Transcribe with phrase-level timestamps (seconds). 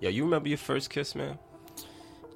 [0.00, 1.38] Yo, you remember your first kiss, man?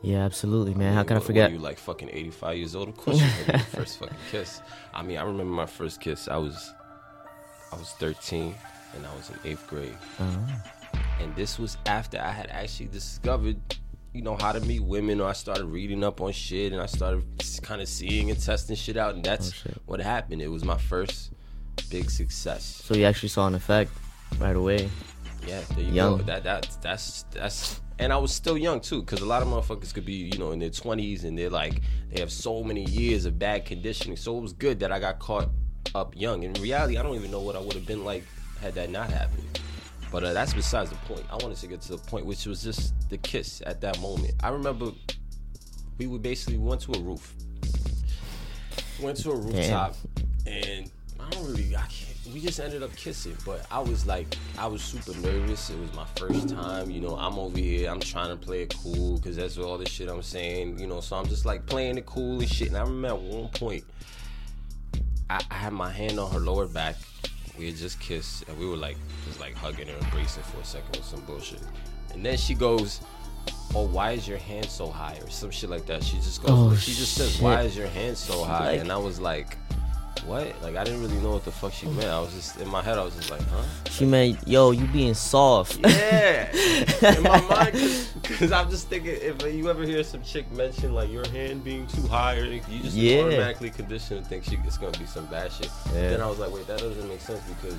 [0.03, 0.95] Yeah, absolutely, man.
[0.95, 1.53] How mean, can I forget?
[1.53, 2.89] You like fucking 85 years old?
[2.89, 4.61] Of course you remember your first fucking kiss.
[4.93, 6.27] I mean, I remember my first kiss.
[6.27, 6.73] I was,
[7.73, 8.53] I was 13,
[8.97, 9.97] and I was in eighth grade.
[10.19, 10.99] Uh-huh.
[11.21, 13.59] And this was after I had actually discovered,
[14.13, 16.87] you know, how to meet women, or I started reading up on shit, and I
[16.87, 17.23] started
[17.63, 20.43] kind of seeing and testing shit out, and that's Oh, what happened.
[20.43, 21.31] It was my first
[21.91, 22.65] big success.
[22.85, 23.93] So you actually saw an effect
[24.41, 24.91] right away.
[25.47, 26.19] Yeah, there you Young.
[26.19, 26.23] go.
[26.25, 29.93] That that that's that's and I was still young too, because a lot of motherfuckers
[29.93, 31.81] could be, you know, in their twenties and they're like
[32.11, 34.17] they have so many years of bad conditioning.
[34.17, 35.51] So it was good that I got caught
[35.95, 36.43] up young.
[36.43, 38.25] In reality, I don't even know what I would have been like
[38.61, 39.61] had that not happened.
[40.11, 41.25] But uh, that's besides the point.
[41.31, 44.35] I wanted to get to the point, which was just the kiss at that moment.
[44.43, 44.93] I remember
[45.99, 47.35] we would basically we went to a roof,
[49.01, 49.97] went to a rooftop,
[50.47, 52.12] and I don't really, I can't.
[52.33, 55.71] We just ended up kissing, but I was like, I was super nervous.
[55.71, 57.17] It was my first time, you know.
[57.17, 60.23] I'm over here, I'm trying to play it cool because that's all the shit I'm
[60.23, 61.01] saying, you know.
[61.01, 62.69] So I'm just like playing it cool and shit.
[62.69, 63.83] And I remember at one point,
[65.31, 66.95] I, I had my hand on her lower back.
[67.59, 68.97] We had just kissed, and we were like,
[69.27, 71.61] just like hugging and embracing for a second or some bullshit.
[72.15, 73.01] And then she goes,
[73.75, 76.05] "Oh, why is your hand so high?" or some shit like that.
[76.05, 78.93] She just goes, Oh, she just says, "Why is your hand so high?" Like- and
[78.93, 79.57] I was like,
[80.25, 82.09] "What?" Like I didn't really know what the fuck she meant.
[82.09, 82.99] I was just in my head.
[82.99, 85.79] I was just like, "Huh?" She meant, yo, you being soft.
[85.87, 86.51] Yeah.
[87.17, 87.75] in my mind,
[88.23, 91.87] because I'm just thinking, if you ever hear some chick mention like your hand being
[91.87, 93.21] too high, or you just Yeah.
[93.23, 95.71] automatically conditioned to think she, it's gonna be some bad shit.
[95.95, 96.11] Yeah.
[96.11, 97.77] Then I was like, wait, that doesn't make sense because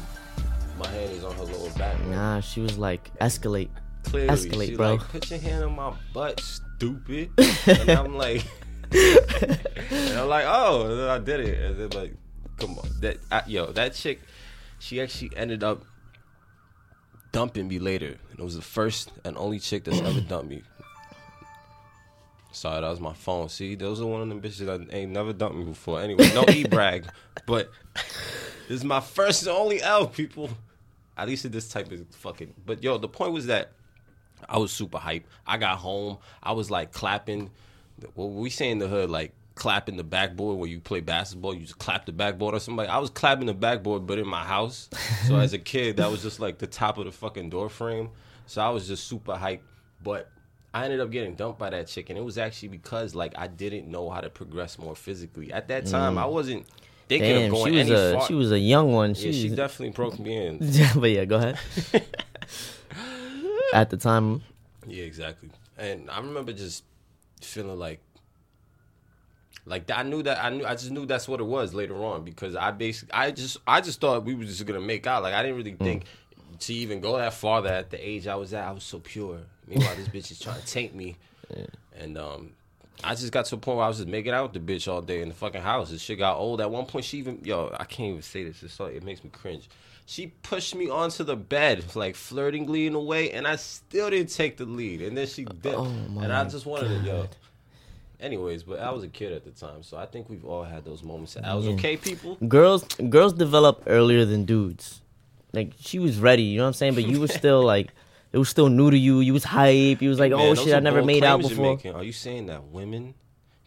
[0.79, 1.97] my hand is on her lower back.
[1.99, 2.07] right?
[2.09, 3.69] Nah, she was like, escalate.
[4.05, 4.91] Clearly, escalate, she bro.
[4.95, 7.29] like, put your hand on my butt, stupid.
[7.67, 8.45] and I'm like,
[8.91, 12.13] and I'm like, oh, and then I did it, and then like,
[12.57, 14.21] come on, that I, yo, that chick,
[14.79, 15.83] she actually ended up
[17.31, 20.63] dumping me later, and it was the first and only chick that's ever dumped me.
[22.51, 23.49] Sorry, that was my phone.
[23.49, 25.99] See, those are one of them bitches that ain't never dumped me before.
[25.99, 27.07] Anyway, no e brag,
[27.47, 30.49] but this is my first and only L, people.
[31.17, 32.53] At least this type of fucking.
[32.65, 33.71] But yo, the point was that
[34.47, 35.25] I was super hype.
[35.45, 36.17] I got home.
[36.41, 37.51] I was like clapping.
[38.15, 41.53] What we say in the hood, like clapping the backboard where you play basketball.
[41.53, 42.89] You just clap the backboard or somebody.
[42.89, 44.89] I was clapping the backboard, but in my house.
[45.27, 48.09] So as a kid, that was just like the top of the fucking door frame.
[48.47, 49.61] So I was just super hyped.
[50.03, 50.29] But
[50.73, 53.47] I ended up getting dumped by that chick, and it was actually because like I
[53.47, 55.53] didn't know how to progress more physically.
[55.53, 56.65] At that time, I wasn't
[57.07, 57.33] thinking Mm.
[57.35, 58.27] Damn, of going she was any a far.
[58.27, 59.13] she was a young one.
[59.13, 60.57] She yeah, she definitely broke me in.
[60.95, 61.59] but yeah, go ahead.
[63.73, 64.41] At the time,
[64.87, 65.49] Yeah, exactly.
[65.77, 66.83] And I remember just
[67.41, 67.99] feeling like,
[69.65, 72.23] like I knew that I knew I just knew that's what it was later on
[72.23, 75.23] because I basically I just I just thought we were just gonna make out.
[75.23, 76.05] Like I didn't really think
[76.59, 77.61] to even go that far.
[77.61, 79.39] That at the age I was at, I was so pure.
[79.67, 81.17] Meanwhile, this bitch is trying to taint me,
[81.97, 82.51] and um.
[83.03, 84.87] I just got to a point where I was just making out with the bitch
[84.89, 85.89] all day in the fucking house.
[85.89, 86.61] This shit got old.
[86.61, 88.61] At one point, she even yo, I can't even say this.
[88.63, 89.67] It's so, it makes me cringe.
[90.05, 94.29] She pushed me onto the bed, like flirtingly in a way, and I still didn't
[94.29, 95.01] take the lead.
[95.01, 97.27] And then she dipped, Oh and I just wanted to yo.
[98.23, 100.85] Anyways, but I was a kid at the time, so I think we've all had
[100.85, 101.35] those moments.
[101.43, 101.73] I was Yeah.
[101.73, 102.37] okay, people.
[102.47, 105.01] girls girls develop earlier than dudes.
[105.51, 106.95] Like she was ready, you know what I'm saying?
[106.95, 107.89] But you were still like,
[108.31, 109.19] it was still new to you.
[109.19, 110.01] You was hype.
[110.01, 111.77] You was like, oh, Man, oh shit, I never made out before.
[111.93, 113.13] Are you saying that women,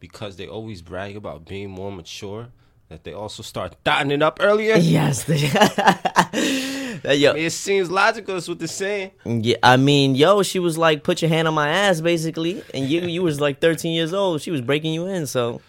[0.01, 2.49] because they always brag about being more mature,
[2.89, 4.77] that they also start dotting it up earlier?
[4.77, 5.29] Yes.
[7.05, 8.35] Yo, I mean, it seems logical.
[8.35, 9.13] That's what they're saying.
[9.25, 12.87] yeah, I mean, yo, she was like, put your hand on my ass, basically, and
[12.87, 14.41] you you was like 13 years old.
[14.43, 15.61] She was breaking you in, so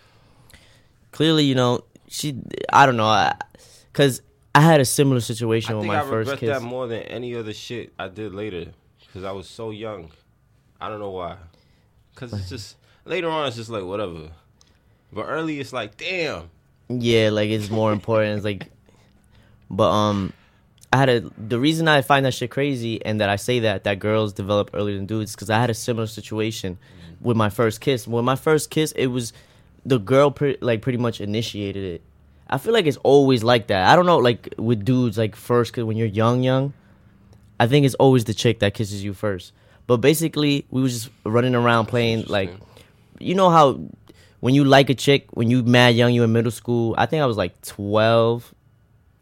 [1.12, 2.40] clearly, you know, she.
[2.72, 3.36] I don't know, I,
[3.94, 4.22] cause
[4.56, 6.50] I had a similar situation I with my I first regret kiss.
[6.50, 8.68] that more than any other shit I did later
[9.02, 10.12] because I was so young.
[10.82, 11.38] I don't know why.
[12.16, 14.30] Because it's just later on, it's just like whatever.
[15.14, 16.50] But early, it's like damn.
[16.90, 18.38] Yeah, like it's more important.
[18.38, 18.70] It's like,
[19.70, 20.34] but um,
[20.92, 23.84] I had a the reason I find that shit crazy and that I say that
[23.84, 26.78] that girls develop earlier than dudes because I had a similar situation
[27.20, 28.08] with my first kiss.
[28.08, 29.34] With my first kiss, it was
[29.86, 32.02] the girl pre- like pretty much initiated it.
[32.50, 33.90] I feel like it's always like that.
[33.90, 36.74] I don't know, like with dudes, like first, cause when you're young, young,
[37.60, 39.52] I think it's always the chick that kisses you first.
[39.88, 42.52] But basically, we was just running around playing like,
[43.20, 43.80] you know how
[44.40, 46.96] when you like a chick when you mad young, you in middle school.
[46.98, 48.54] I think I was like twelve.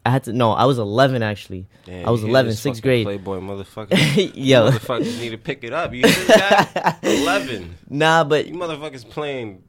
[0.06, 1.68] I had to no, I was eleven actually.
[1.86, 3.06] Damn, I was you 11, this sixth grade.
[3.06, 4.32] Playboy motherfucker.
[4.36, 5.94] Yo, motherfuckers need to pick it up.
[5.94, 7.00] You hear that?
[7.04, 7.76] Eleven.
[7.90, 9.64] nah, but You motherfuckers playing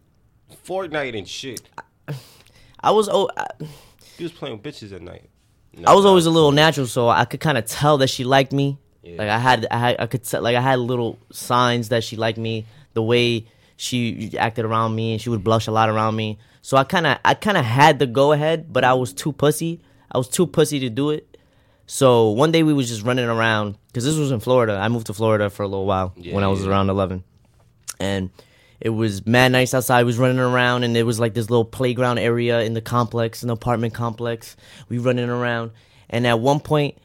[0.66, 1.62] Fortnite and shit.
[2.80, 3.46] I was oh, I,
[4.18, 5.28] You was playing with bitches at night.
[5.86, 8.52] I was always a little natural, so I could kind of tell that she liked
[8.52, 8.78] me.
[9.02, 9.18] Yeah.
[9.18, 12.16] Like I had, I had, I could tell, like I had little signs that she
[12.16, 12.64] liked me.
[12.94, 13.46] The way
[13.76, 16.38] she acted around me, and she would blush a lot around me.
[16.62, 19.32] So I kind of, I kind of had the go ahead, but I was too
[19.32, 19.80] pussy.
[20.10, 21.36] I was too pussy to do it.
[21.86, 24.76] So one day we was just running around because this was in Florida.
[24.76, 26.70] I moved to Florida for a little while Yeah, when I was yeah.
[26.70, 27.22] around eleven,
[28.00, 28.30] and
[28.80, 30.02] it was mad nice outside.
[30.02, 33.42] We was running around, and there was like this little playground area in the complex,
[33.44, 34.56] an apartment complex.
[34.88, 35.70] We running around,
[36.10, 36.98] and at one point,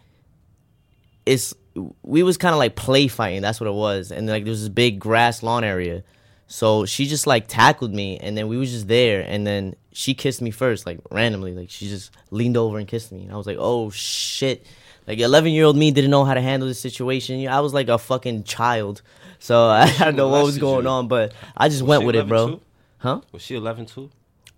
[1.28, 1.54] it's
[2.02, 3.42] we was kind of like play fighting.
[3.42, 6.04] That's what it was, and like there was this big grass lawn area.
[6.52, 10.14] So she just like tackled me, and then we was just there, and then she
[10.14, 13.38] kissed me first, like randomly, like she just leaned over and kissed me, and I
[13.38, 14.66] was like, oh shit.
[15.08, 17.48] Like eleven year old me didn't know how to handle this situation.
[17.48, 19.02] I was like a fucking child,
[19.40, 22.28] so I don't know what was going on, but I just Was went with it,
[22.28, 22.48] bro.
[22.48, 22.62] too?
[22.98, 23.22] Huh?
[23.32, 24.10] Was she 11 too?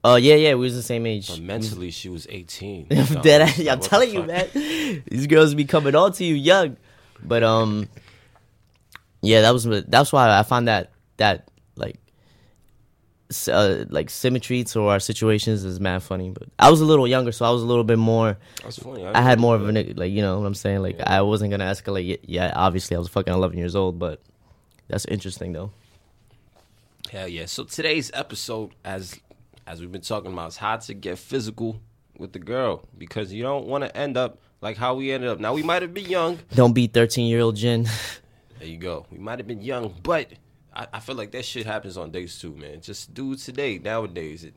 [0.04, 1.28] Oh yeah, yeah, we was the same age.
[1.30, 2.88] But mentally, she was 18.
[3.22, 4.50] Dead ass- I'm telling you, man.
[4.54, 6.76] These girls be coming on to you young.
[7.24, 7.88] But um,
[9.22, 11.50] yeah, that was that's why I found that that
[13.48, 16.30] uh, like symmetry to our situations is mad funny.
[16.32, 18.38] But I was a little younger, so I was a little bit more.
[18.64, 19.06] That's funny.
[19.06, 20.82] I had more of a nigga- like you know what I'm saying.
[20.82, 22.08] Like I wasn't gonna escalate.
[22.08, 22.20] yet.
[22.28, 24.22] Yeah, obviously I was fucking 11 years old, but
[24.88, 25.72] that's interesting though.
[27.12, 27.46] Hell yeah.
[27.46, 29.20] So today's episode, as
[29.68, 31.80] as we've been talking about, is how to get physical
[32.18, 35.40] with the girl because you don't want to end up like how we ended up.
[35.40, 36.40] Now we might have been young.
[36.56, 37.88] Don't be 13 year old Jin.
[38.60, 39.06] There you go.
[39.12, 40.30] We might have been young, but
[40.76, 42.82] I, I feel like that shit happens on dates too, man.
[42.82, 44.44] Just dudes today, nowadays.
[44.44, 44.54] It,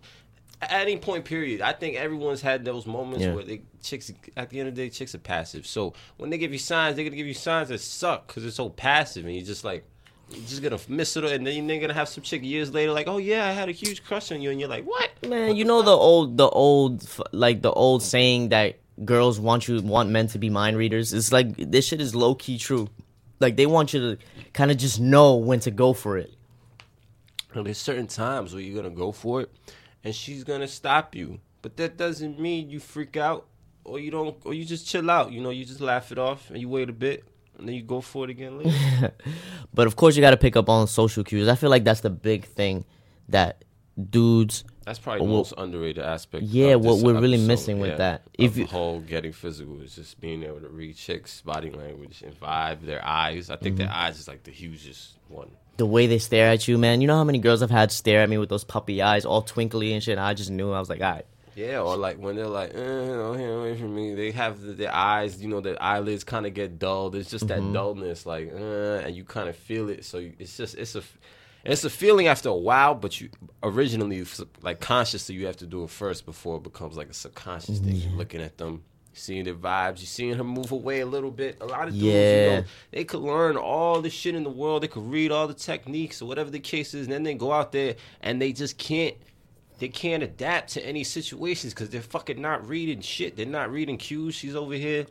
[0.63, 3.35] at any point, period, I think everyone's had those moments Yeah.
[3.35, 4.11] where they chicks.
[4.37, 5.67] At the end of the day, chicks are passive.
[5.67, 8.57] So when they give you signs, they're gonna give you signs that suck because it's
[8.57, 9.85] so passive, and you're just like,
[10.31, 13.07] you're just gonna miss it, and then you're gonna have some chick years later like,
[13.07, 15.11] oh yeah, I had a huge crush on you, and you're like, what?
[15.29, 19.83] Man, you know the old, the old, like the old saying that girls want you
[19.83, 21.13] want men to be mind readers.
[21.13, 22.89] It's like this shit is low key true.
[23.41, 24.23] Like they want you to
[24.53, 26.33] kind of just know when to go for it.
[27.55, 29.51] Know, there's certain times where you're gonna go for it,
[30.05, 31.41] and she's gonna stop you.
[31.63, 33.47] But that doesn't mean you freak out,
[33.85, 35.33] or you don't, or you just chill out.
[35.33, 37.25] You know, you just laugh it off, and you wait a bit,
[37.59, 39.13] and then you go for it again later.
[39.75, 41.49] But of course, you got to pick up on social cues.
[41.49, 42.85] I feel like that's the big thing
[43.29, 43.65] that
[44.11, 44.65] dudes.
[44.87, 46.45] That's probably the Well, most underrated aspect.
[46.45, 48.23] yeah, what we're really missing with yeah, that.
[48.39, 52.23] If the you- whole getting physical is just being able to read chicks' body language
[52.25, 53.51] and vibe, their eyes.
[53.51, 53.97] I think their Mm-hmm.
[53.97, 55.51] eyes is like the hugest one.
[55.77, 57.01] The way they stare at you, man.
[57.01, 59.43] You know how many girls I've had stare at me with those puppy eyes, all
[59.43, 60.13] twinkly and shit.
[60.13, 60.73] And I just knew.
[60.73, 61.27] I was like, all right.
[61.57, 64.15] Yeah, or like when they're like, eh, don't get away from me.
[64.15, 67.11] They have the, their eyes, you know, their eyelids kind of get dull.
[67.11, 67.67] There's just Mm-hmm.
[67.67, 70.05] that dullness, like, uh, and you kind of feel it.
[70.05, 71.03] So you, it's just, it's a,
[71.73, 72.95] it's a feeling after a while.
[72.95, 73.31] But you
[73.63, 74.25] originally,
[74.63, 77.97] like consciously, you have to do it first before it becomes like a subconscious thing.
[77.97, 78.19] You're mm-hmm.
[78.19, 78.83] looking at them,
[79.13, 79.99] seeing their vibes.
[79.99, 81.59] You're seeing her move away a little bit.
[81.61, 82.61] A lot of dudes, you Yeah.
[82.61, 84.83] know, they could learn all the shit in the world.
[84.83, 87.53] They could read all the techniques or whatever the case is, and then they go
[87.53, 89.17] out there and they just can't
[89.79, 93.37] they can't adapt to any situations because they're fucking not reading shit.
[93.37, 94.35] They're not reading cues.
[94.35, 95.07] She's over here.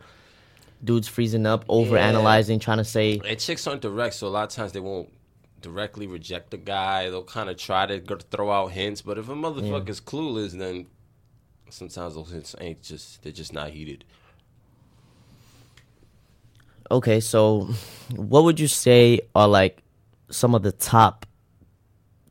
[0.84, 4.44] Dudes freezing up, over analyzing, trying to say, And chicks aren't direct, so a lot
[4.44, 5.10] of times they won't
[5.65, 7.09] directly reject the guy.
[7.09, 9.01] They'll kind of try to throw out hints.
[9.01, 10.85] But if a motherfucker motherfucker's clueless, then
[11.71, 14.06] sometimes those hints ain't just they're just not heated.
[16.91, 17.67] Okay, so
[18.15, 19.81] what would you say are like
[20.29, 21.25] some of the top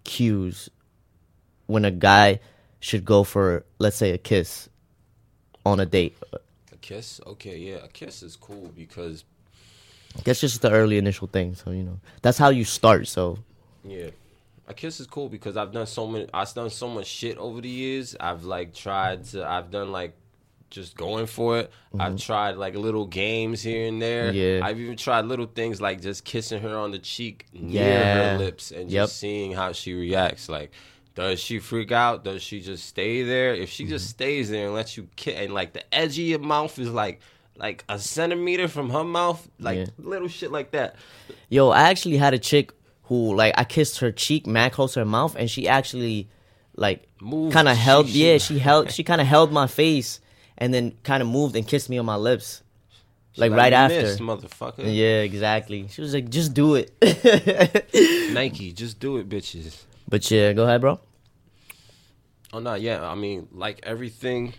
[0.04, 0.70] cues
[1.66, 2.38] when a guy
[2.78, 4.68] should go for, let's say, a kiss
[5.66, 6.16] on a date?
[6.72, 9.24] A kiss, okay, yeah, a kiss is cool because
[10.22, 11.54] That's just the early initial thing.
[11.54, 13.08] So you know, that's how you start.
[13.08, 13.38] So
[13.84, 14.10] Yeah.
[14.66, 17.60] A kiss is cool because I've done so many I've done so much shit over
[17.60, 18.16] the years.
[18.18, 20.14] I've like tried to I've done like
[20.70, 21.70] just going for it.
[22.00, 24.28] I've tried like little games here and there.
[24.32, 24.60] Mm-hmm.
[24.62, 24.66] Yeah.
[24.66, 28.32] I've even tried little things like just kissing her on the cheek near Yeah.
[28.32, 29.04] her lips and Yep.
[29.04, 30.48] just seeing how she reacts.
[30.48, 30.70] Like
[31.14, 32.24] does she freak out?
[32.24, 33.54] Does she just stay there?
[33.54, 33.90] If she Mm-hmm.
[33.90, 36.88] just stays there and lets you kiss, and like the edge of your mouth is
[36.90, 37.20] like
[37.56, 39.86] like a centimeter from her mouth, like Yeah.
[39.98, 40.96] little shit like that.
[41.48, 42.72] yo, I actually had a chick
[43.04, 46.28] who like I kissed her cheek, mad close to her mouth, and she actually
[46.76, 48.08] like kind of held.
[48.08, 48.90] She- Yeah, she held.
[48.90, 50.20] She kind of held my face
[50.58, 52.62] and then kind of moved and kissed me on my lips.
[53.36, 54.02] Like, right "You after.
[54.02, 54.84] missed, motherfucker.
[54.94, 55.88] Yeah, exactly.
[55.88, 56.92] She was like, "Just do it."
[58.32, 59.82] Nike, just do it, bitches.
[60.08, 61.00] but yeah, go ahead, bro.
[62.52, 63.04] Oh no, yeah.
[63.08, 64.54] I mean, like everything.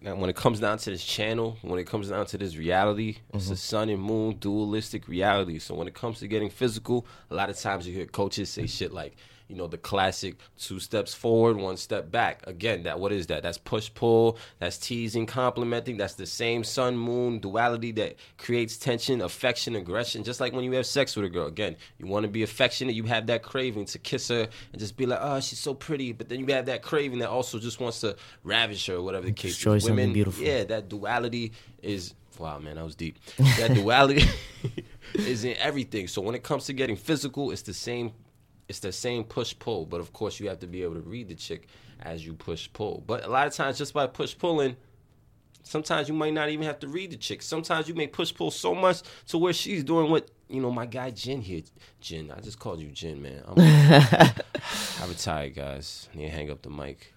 [0.00, 3.16] Now, when it comes down to this channel, when it comes down to this reality,
[3.32, 3.54] it's a mm-hmm.
[3.56, 5.58] sun and moon dualistic reality.
[5.58, 8.66] So when it comes to getting physical, a lot of times you hear coaches say
[8.66, 9.16] shit like,
[9.48, 12.46] you know the classic two steps forward, one step back.
[12.46, 13.42] Again, that what is that?
[13.42, 14.38] That's push pull.
[14.58, 15.96] That's teasing, complimenting.
[15.96, 20.24] That's the same sun moon duality that creates tension, affection, aggression.
[20.24, 21.46] Just like when you have sex with a girl.
[21.46, 22.94] Again, you want to be affectionate.
[22.94, 26.12] You have that craving to kiss her and just be like, oh, she's so pretty.
[26.12, 29.26] But then you have that craving that also just wants to ravish her, or whatever
[29.26, 29.52] the case.
[29.52, 29.84] Destroy is.
[29.84, 30.44] something beautiful.
[30.44, 33.18] yeah, that duality is wow, man, that was deep.
[33.58, 34.24] That duality
[35.14, 36.08] is in everything.
[36.08, 38.12] So when it comes to getting physical, it's the same.
[38.68, 41.28] It's the same push pull, but of course you have to be able to read
[41.28, 41.68] the chick
[42.00, 43.02] as you push pull.
[43.06, 44.76] But a lot of times, just by push pulling,
[45.62, 47.42] sometimes you might not even have to read the chick.
[47.42, 50.70] Sometimes you may push pull so much to where she's doing what you know.
[50.72, 51.62] My guy Jin here,
[52.00, 52.30] Jin.
[52.36, 53.42] I just called you Jin, man.
[53.46, 56.08] I'm, I retired, guys.
[56.12, 57.12] I need to hang up the mic.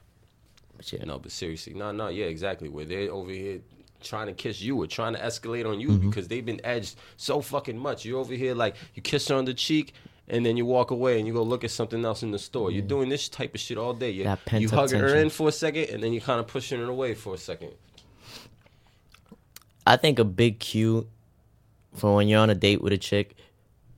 [0.77, 1.03] But yeah.
[1.03, 2.69] No, but seriously, no, no, yeah, exactly.
[2.69, 3.59] Where they're over here
[4.01, 6.09] trying to kiss you or trying to escalate on you Mm-hmm.
[6.09, 8.05] because they've been edged so fucking much.
[8.05, 9.93] You're over here like you kiss her on the cheek
[10.29, 12.71] and then you walk away and you go look at something else in the store.
[12.71, 12.87] You're mm.
[12.87, 14.11] doing this type of shit all day.
[14.11, 16.79] You, That you hugging her in for a second and then you're kind of pushing
[16.79, 17.71] her away for a second.
[19.85, 21.07] I think a big cue
[21.95, 23.35] for when you're on a date with a chick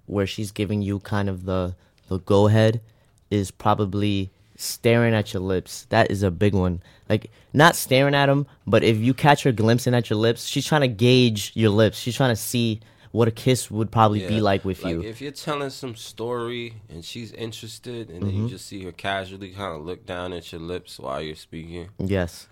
[0.05, 1.75] where she's giving you kind of the
[2.07, 2.81] the go ahead
[3.29, 5.85] is probably staring at your lips.
[5.89, 6.81] That is a big one.
[7.09, 10.65] Like not staring at them, but if you catch her glimpsing at your lips, she's
[10.65, 11.97] trying to gauge your lips.
[11.97, 12.81] She's trying to see
[13.11, 15.01] what a kiss would probably be like with you.
[15.01, 18.43] If you're telling some story and she's interested and Mm-hmm.
[18.43, 21.89] you just see her casually kind of look down at your lips while you're speaking.
[21.99, 22.47] Yes.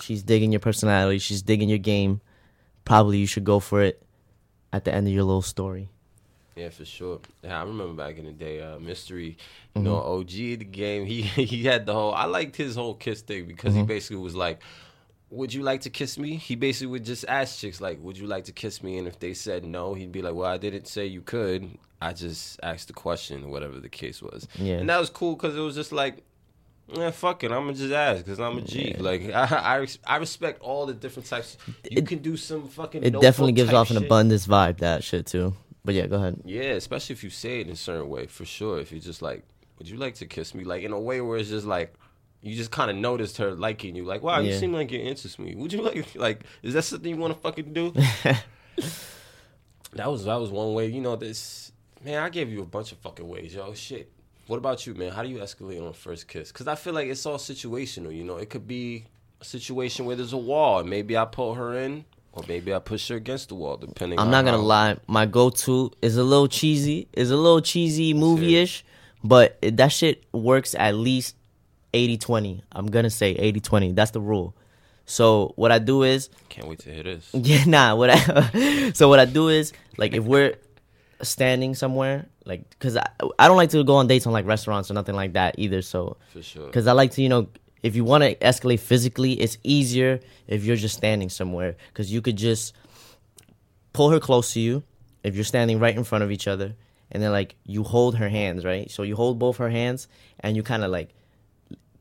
[0.00, 2.20] She's digging your personality, she's digging your game.
[2.84, 4.02] Probably you should go for it
[4.72, 5.88] at the end of your little story.
[6.56, 7.20] Yeah, for sure.
[7.42, 9.36] Yeah, I remember back in the day, uh, Mystery,
[9.74, 9.84] you Mm-hmm.
[9.84, 11.04] know, OG the game.
[11.12, 12.12] He he had the whole.
[12.14, 13.80] I liked his whole kiss thing because Mm-hmm.
[13.82, 14.60] he basically was like,
[15.34, 18.26] "Would you like to kiss me?" He basically would just ask chicks like, "Would you
[18.26, 20.86] like to kiss me?" And if they said no, he'd be like, "Well, I didn't
[20.88, 21.78] say you could.
[22.00, 24.76] I just asked the question, whatever the case was." Yeah.
[24.76, 26.22] and that was cool because it was just like.
[26.92, 27.50] Yeah, fuck it.
[27.50, 28.94] I'm gonna just ask because I'm a G.
[28.98, 31.56] Like I, I, I respect all the different types.
[31.90, 33.02] You It- can do some fucking.
[33.02, 34.04] It definitely gives off an shit.
[34.04, 35.54] abundance vibe, that shit too.
[35.82, 36.40] But yeah, go ahead.
[36.44, 38.80] Yeah, especially if you say it in a certain way, for sure.
[38.80, 39.44] If you're just like,
[39.78, 40.64] would you like to kiss me?
[40.64, 41.94] Like in a way where it's just like,
[42.44, 44.04] you just kind of noticed her liking you.
[44.04, 45.54] Like, wow, you seem like you're into me.
[45.54, 47.90] Would you like, like, is that something you want to fucking do?
[49.94, 50.86] that was that was one way.
[50.88, 51.72] You know, this
[52.04, 53.72] man, I gave you a bunch of fucking ways, yo.
[53.74, 54.10] Shit.
[54.46, 55.10] What about you, man?
[55.12, 56.52] How do you escalate on first kiss?
[56.52, 58.14] Because I feel like it's all situational.
[58.14, 59.06] You know, it could be
[59.40, 60.80] a situation where there's a wall.
[60.80, 64.18] and Maybe I pull her in, or maybe I push her against the wall, depending.
[64.18, 68.12] I'm not gonna how- lie, my go-to is a little cheesy, is a little cheesy
[68.12, 68.84] movie-ish,
[69.22, 71.36] but that shit works at least
[71.94, 72.62] 80-20.
[72.72, 73.94] I'm gonna say 80-20.
[73.94, 74.54] That's the rule.
[75.06, 77.30] So what I do is Can't wait to hear this.
[77.34, 77.94] Yeah, nah.
[77.94, 80.56] What I, so what I do is like if we're
[81.22, 83.06] standing somewhere, like because I
[83.38, 85.82] I don't like to go on dates on like restaurants or nothing like that either.
[85.82, 86.66] So For sure.
[86.66, 87.48] because I like to you know
[87.82, 92.22] if you want to escalate physically, it's easier if you're just standing somewhere because you
[92.22, 92.74] could just
[93.92, 94.82] pull her close to you
[95.22, 96.74] if you're standing right in front of each other,
[97.10, 98.90] and then like you hold her hands right.
[98.90, 100.08] So you hold both her hands
[100.40, 101.10] and you kind of like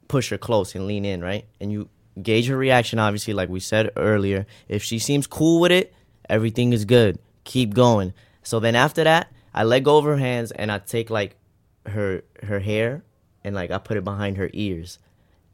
[0.08, 1.46] push her close and lean in, right?
[1.60, 1.90] And you
[2.22, 4.46] gauge her reaction, obviously, like we said earlier.
[4.68, 5.94] If she seems cool with it,
[6.30, 7.20] everything is good.
[7.44, 8.14] Keep going.
[8.44, 11.36] So then after that, I let go of her hands and I take like
[11.86, 13.04] her her hair
[13.44, 15.00] and like I put it behind her ears.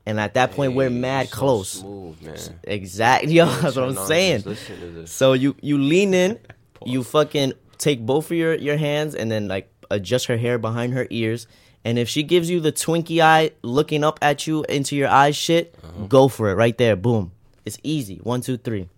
[0.05, 1.69] And at that point, we're mad so close.
[1.69, 2.37] Smooth, man.
[2.63, 3.45] Exactly, yo.
[3.45, 4.37] That's what I'm saying.
[4.37, 5.11] just listen to this.
[5.11, 6.39] So you you lean in,
[6.85, 10.93] you fucking take both of your your hands and then like adjust her hair behind
[10.93, 11.47] her ears.
[11.86, 15.36] And if she gives you the twinkie eye looking up at you into your eyes
[15.36, 16.05] shit, Uh-huh.
[16.07, 16.95] go for it right there.
[16.95, 17.31] Boom.
[17.65, 18.17] It's easy.
[18.17, 18.89] One, two, three.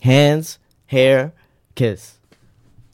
[0.00, 1.32] Hands, hair,
[1.74, 2.18] kiss.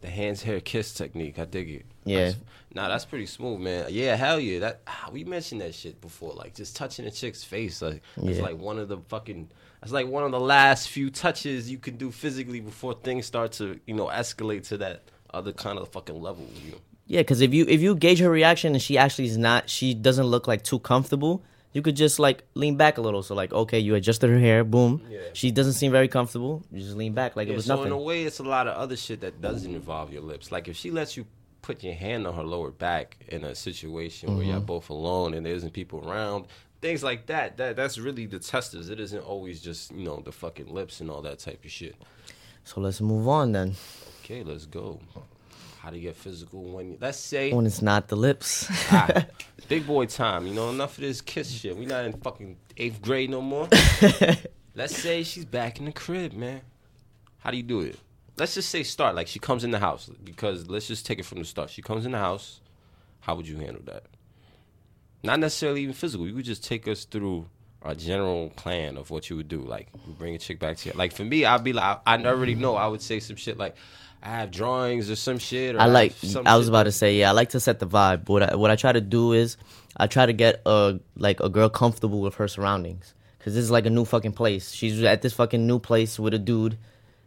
[0.01, 1.39] The hands, hair, kiss technique.
[1.39, 1.87] I dig it.
[2.05, 2.17] Yeah.
[2.19, 2.37] That's-
[2.75, 3.87] nah, that's pretty smooth, man.
[3.91, 4.61] Yeah, hell yeah.
[4.61, 6.33] That ah, we mentioned that shit before.
[6.35, 7.83] Like just touching a chick's face.
[7.83, 8.43] Like it's Yeah.
[8.45, 9.51] like one of the fucking.
[9.81, 13.53] That's like one of the last few touches you can do physically before things start
[13.53, 15.03] to you know escalate to that
[15.35, 16.45] other kind of fucking level.
[16.45, 16.79] With you know.
[17.11, 19.95] Yeah, because if you if you gauge her reaction and she actually is not, she
[19.95, 21.43] doesn't look like too comfortable.
[21.73, 23.23] You could just like lean back a little.
[23.25, 25.03] So like, okay, you adjusted her hair, boom.
[25.11, 25.19] Yeah.
[25.33, 26.63] She doesn't seem very comfortable.
[26.71, 27.89] You just lean back like Yeah, it was so nothing.
[27.89, 30.53] in a way, it's a lot of other shit that doesn't involve your lips.
[30.53, 31.27] Like if she lets you
[31.63, 34.51] put your hand on her lower back in a situation where Mm-hmm.
[34.53, 36.47] you're both alone and there isn't people around,
[36.81, 37.57] things like that.
[37.57, 38.89] That that's really the testers.
[38.89, 41.97] It isn't always just you know the fucking lips and all that type of shit.
[42.63, 43.75] So let's move on then.
[44.25, 45.01] Okay, let's go.
[45.83, 48.67] How to get physical when let's say When it's not the lips.
[48.93, 49.25] ah,
[49.69, 50.47] big boy time.
[50.47, 51.77] You know enough of this kiss shit.
[51.77, 53.67] We not in fucking eighth grade no more.
[54.75, 56.61] let's say she's back in the crib, man.
[57.39, 57.99] How do you do it?
[58.37, 61.25] Let's just say start like she comes in the house because let's just take it
[61.25, 61.71] from the start.
[61.71, 62.61] She comes in the house.
[63.21, 64.05] How would you handle that?
[65.23, 66.27] not necessarily even physical.
[66.27, 67.47] You could just take us through
[67.83, 69.61] a general plan of what you would do.
[69.61, 70.95] Like you bring a chick back to you.
[70.95, 72.75] Like for me, I'd be like, I, I already know.
[72.77, 73.77] I would say some shit like,
[74.23, 75.77] I have drawings or some shit.
[75.77, 76.13] Or I like.
[76.13, 78.29] some I was about to say, yeah, I like to set the vibe.
[78.29, 79.57] What I, what I try to do is,
[79.97, 83.71] I try to get a like a girl comfortable with her surroundings, cause this is
[83.71, 84.73] like a new fucking place.
[84.73, 86.79] She's at this fucking new place with a dude.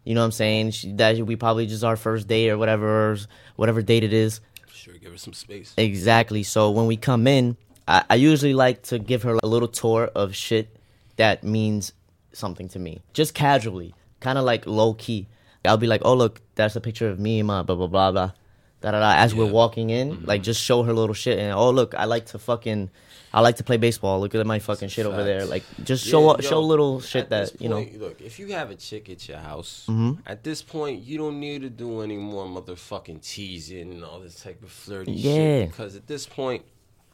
[0.04, 0.70] You know what I'm saying?
[0.72, 3.16] She, that we probably just our first date or whatever, or
[3.56, 4.40] whatever date it is.
[4.68, 5.72] Sure, give her some space.
[5.76, 6.42] Exactly.
[6.42, 7.56] So when we come in,
[7.88, 10.76] I, I usually like to give her a little tour of shit
[11.16, 11.92] that means
[12.32, 15.28] something to me, just casually, kind of like low key.
[15.64, 18.12] I'll be like, "Oh, look, that's a picture of me and my blah blah blah
[18.12, 18.32] blah."
[18.80, 19.14] Da, da, da.
[19.16, 22.26] As we're walking in, like just show her little shit, and oh look, I like
[22.26, 22.90] to fucking,
[23.32, 24.20] I like to play baseball.
[24.20, 25.46] Look at my fucking shit over there.
[25.46, 27.78] Like just show Yeah, show yo, little shit that you know.
[27.96, 30.20] Look, if you have a chick at your house, Mm-hmm.
[30.26, 34.42] at this point, you don't need to do any more motherfucking teasing and all this
[34.42, 35.32] type of flirty Yeah.
[35.32, 35.70] shit.
[35.70, 36.62] Because at this point,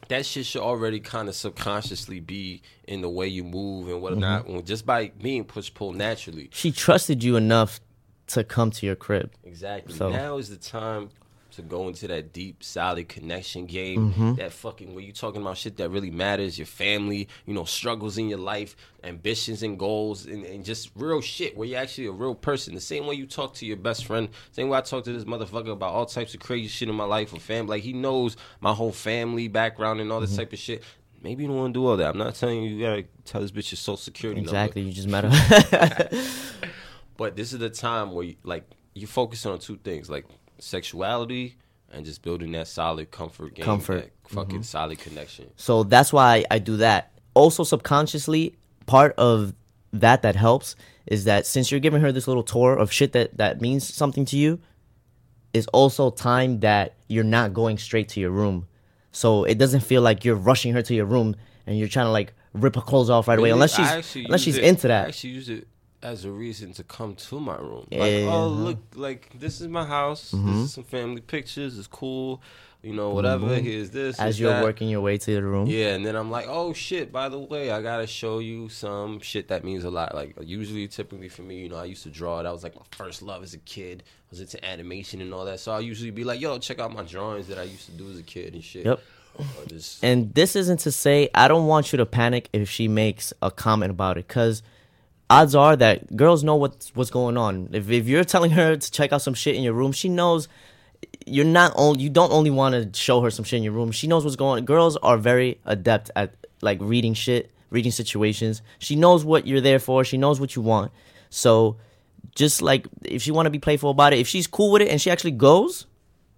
[0.09, 4.45] that shit should already kind of subconsciously be in the way you move and whatnot.
[4.45, 4.65] Mm-hmm.
[4.65, 6.49] Just by being push pull naturally.
[6.51, 7.79] She trusted you enough
[8.33, 9.31] to come to your crib.
[9.43, 9.93] Exactly.
[9.93, 11.09] So- Now is the time
[11.51, 14.13] to go into that deep, solid connection game.
[14.13, 14.35] Mm-hmm.
[14.35, 18.17] That fucking where you talking about shit that really matters, your family, you know, struggles
[18.17, 18.73] in your life,
[19.03, 22.73] ambitions and goals, and, and just real shit where you're actually a real person.
[22.73, 25.25] The same way you talk to your best friend, same way I talk to this
[25.25, 27.69] motherfucker about all types of crazy shit in my life or family.
[27.71, 30.27] Like he knows my whole family background and all Mm-hmm.
[30.27, 30.83] this type of shit.
[31.21, 32.11] Maybe you don't want to do all that.
[32.11, 34.51] I'm not telling you you gotta tell this bitch your social security number.
[34.57, 34.83] Exactly.
[34.83, 36.09] You just met her.
[37.21, 40.25] But this is the time where you, like you focus on two things, like
[40.57, 41.55] sexuality
[41.91, 44.11] and just building that solid comfort game, Comfort.
[44.23, 44.63] that fucking mm-hmm.
[44.63, 45.51] solid connection.
[45.55, 47.11] So that's why I do that.
[47.35, 48.55] Also, subconsciously,
[48.87, 49.53] part of
[49.93, 50.75] that that helps
[51.05, 54.25] is that since you're giving her this little tour of shit that that means something
[54.25, 54.59] to you,
[55.53, 58.65] is also time that you're not going straight to your room.
[59.11, 61.35] So it doesn't feel like you're rushing her to your room
[61.67, 63.51] and you're trying to like rip her clothes off right away.
[63.51, 65.07] Unless she's unless she's it- into I that.
[65.09, 65.67] actually use it
[66.03, 67.87] as a reason to come to my room.
[67.91, 70.31] Like, oh look, like this is my house.
[70.31, 70.47] Mm-hmm.
[70.47, 71.77] This is some family pictures.
[71.77, 72.41] It's cool.
[72.81, 73.55] You know, whatever.
[73.55, 74.19] Here's this.
[74.19, 74.63] As you're that.
[74.63, 75.67] working your way to the room.
[75.67, 79.19] Yeah, and then I'm like, oh shit, by the way, I gotta show you some
[79.19, 80.15] shit that means a lot.
[80.15, 82.41] Like usually typically for me, you know, I used to draw.
[82.41, 84.03] That was like my first love as a kid.
[84.07, 85.59] I was into animation and all that.
[85.59, 88.09] So I usually be like, yo, check out my drawings that I used to do
[88.09, 88.85] as a kid and shit.
[88.85, 88.99] Yep.
[89.67, 93.31] Just, And this isn't to say I don't want you to panic if she makes
[93.41, 94.61] a comment about it, because
[95.31, 97.69] odds are that girls know what's what's going on.
[97.71, 100.47] If if you're telling her to check out some shit in your room, she knows
[101.25, 103.91] you're not only you don't only want to show her some shit in your room.
[103.91, 104.65] She knows what's going on.
[104.65, 108.61] Girls are very adept at like reading shit, reading situations.
[108.79, 110.03] She knows what you're there for.
[110.03, 110.91] She knows what you want.
[111.29, 111.77] So
[112.35, 114.89] just like if she want to be playful about it, if she's cool with it
[114.89, 115.85] and she actually goes,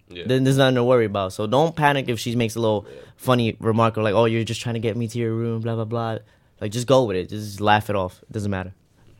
[0.08, 0.24] yeah.
[0.26, 1.32] then there's nothing to worry about.
[1.32, 4.60] So don't panic if she makes a little funny remark or like, "Oh, you're just
[4.60, 6.18] trying to get me to your room," blah blah blah.
[6.60, 7.28] Like just go with it.
[7.28, 8.22] Just laugh it off.
[8.22, 8.72] It doesn't matter.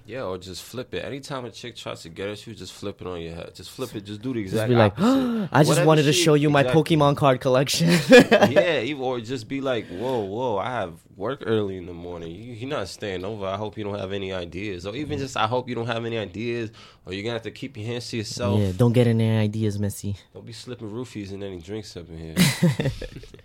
[0.06, 1.04] Yeah, or just flip it.
[1.04, 3.54] Anytime a chick tries to get at you, just flip it on your head.
[3.54, 4.04] Just flip it.
[4.04, 4.92] Just do the Just exact be like.
[4.98, 6.96] "I just Whatever wanted to she- show you my exactly.
[6.96, 11.76] Pokemon card collection." yeah, even, or just be like, whoa, whoa, I have work early
[11.76, 12.32] in the morning.
[12.32, 13.46] You, you're not staying over.
[13.46, 14.86] I hope you don't have any ideas.
[14.86, 16.70] Or even just, I hope you don't have any ideas.
[17.06, 18.58] Or you're going to have to keep your hands to yourself.
[18.60, 20.16] yeah, don't get any ideas, Missy.
[20.32, 22.34] Don't be slipping roofies and any drinks up in here.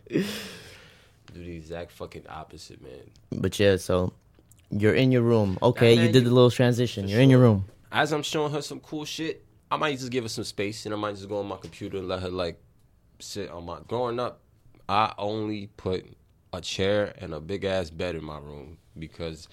[1.33, 3.11] Do the exact fucking opposite, man.
[3.31, 4.13] But yeah, so
[4.71, 5.57] you're in your room.
[5.61, 7.07] Okay, you did you- the little transition.
[7.07, 7.65] You're in your room.
[7.91, 10.93] As I'm showing her some cool shit, I might just give her some space and
[10.93, 12.59] I might just go on my computer and let her like
[13.19, 13.79] sit on my.
[13.87, 14.41] Growing up,
[14.87, 16.05] I only put
[16.53, 19.47] a chair and a big ass bed in my room because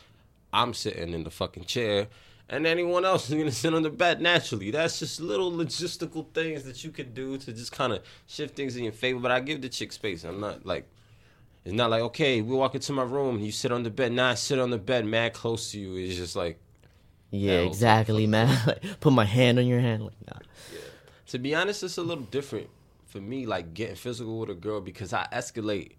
[0.53, 2.09] I'm sitting in the fucking chair
[2.49, 4.71] and anyone else is gonna sit on the bed naturally.
[4.71, 8.77] That's just little logistical things that you could do to just kind of shift things
[8.77, 9.19] in your favor.
[9.21, 10.25] But I give the chick space.
[10.25, 10.89] I'm not like.
[11.67, 14.13] It's not like okay, we walk into my room, you sit on the bed.
[14.13, 15.97] Nah, I sit on the bed, mad close to you.
[15.97, 16.61] It's just like
[17.33, 18.57] Yeah, exactly, man.
[18.69, 20.05] Like, Put my hand on your hand.
[20.05, 20.39] Like, nah.
[20.73, 20.79] Yeah.
[21.27, 22.69] to be honest, it's a little different
[23.07, 25.93] for me, like getting physical with a girl because I escalate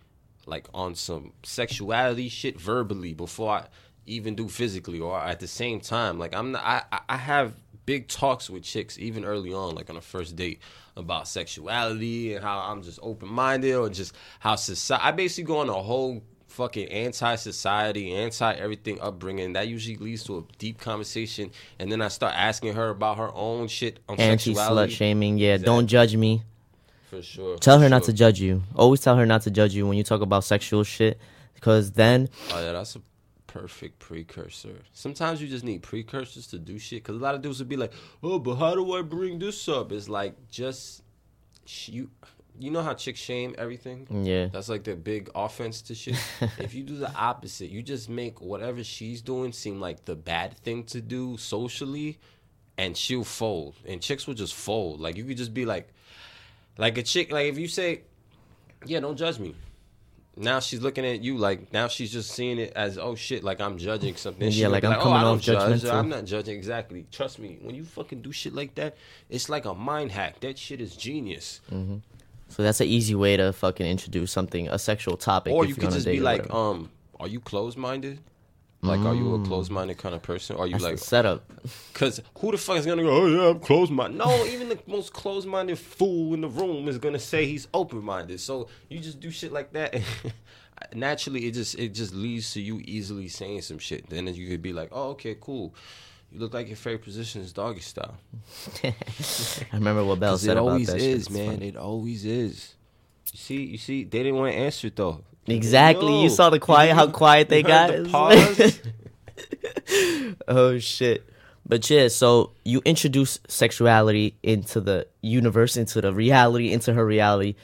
[0.45, 3.65] like on some sexuality shit verbally before I
[4.05, 6.17] even do physically or at the same time.
[6.17, 7.55] Like I'm not I- I have
[7.87, 10.59] big talks with chicks even early on, like on a first date,
[10.95, 15.59] about sexuality and how I'm just open minded or just how society I basically go
[15.59, 19.53] on a whole fucking anti-society, anti-everything upbringing.
[19.53, 23.31] That usually leads to a deep conversation, and then I start asking her about her
[23.33, 25.37] own shit on Anti slut shaming.
[25.37, 25.65] Yeah, Exactly.
[25.65, 26.43] don't judge me.
[27.09, 27.57] For sure.
[27.57, 28.63] Tell for her not to judge you.
[28.75, 31.17] Always tell her not to judge you when you talk about sexual shit,
[31.53, 33.01] because then Oh yeah, that's a
[33.47, 34.83] perfect precursor.
[34.93, 37.03] Sometimes you just need precursors to do shit.
[37.03, 39.67] Cause a lot of dudes would be like, "Oh, but how do I bring this
[39.67, 41.01] up?" It's like just
[41.85, 42.09] you.
[42.59, 44.07] you know how chicks shame everything.
[44.25, 44.47] Yeah.
[44.47, 46.17] That's like the big offense to shit.
[46.57, 50.57] if you do the opposite, you just make whatever she's doing seem like the bad
[50.59, 52.19] thing to do socially,
[52.77, 53.75] and she'll fold.
[53.85, 54.99] And chicks will just fold.
[54.99, 55.89] Like you could just be like,
[56.77, 57.31] like a chick.
[57.31, 58.01] Like if you say,
[58.85, 59.55] "Yeah, don't judge me,"
[60.37, 63.59] now she's looking at you like now she's just seeing it as oh shit, like
[63.59, 64.49] I'm judging something.
[64.51, 65.85] Yeah, like I'm oh, coming off judge.
[65.85, 67.05] I'm not judging exactly.
[67.11, 68.97] Trust me, when you fucking do shit like that,
[69.29, 70.39] it's like a mind hack.
[70.41, 71.61] That shit is genius.
[72.49, 75.53] So that's an easy way to fucking introduce something, a sexual topic.
[75.53, 78.19] Or if you could just be like, um, are you closed minded?
[78.81, 79.45] Like, are you a mm.
[79.45, 80.55] closed minded kind of person?
[80.55, 81.51] Or are you that's like, the setup.
[81.93, 83.09] because who the fuck is gonna go?
[83.09, 84.17] Oh yeah, I'm closed minded.
[84.17, 88.03] No, even the most closed minded fool in the room is gonna say he's open
[88.03, 88.39] minded.
[88.39, 89.95] So you just do shit like that.
[90.93, 94.09] Naturally, it just it just leads to you easily saying some shit.
[94.09, 95.73] Then you could be like, oh okay, cool.
[96.31, 98.17] You look like your favorite position is doggy style.
[98.83, 98.93] I
[99.73, 100.99] remember what Bell said it about always that.
[100.99, 101.09] shit.
[101.09, 101.53] is, It's man.
[101.53, 101.69] funny.
[101.69, 102.75] It always is.
[103.33, 105.23] You see, you see, they didn't want to answer it though.
[105.47, 106.11] Exactly.
[106.13, 107.91] Yo, You saw the quiet, how quiet they got.
[107.91, 108.79] the pause?
[110.47, 111.27] oh shit.
[111.65, 117.55] But yeah, so you introduce sexuality into the universe, into the reality, into her reality,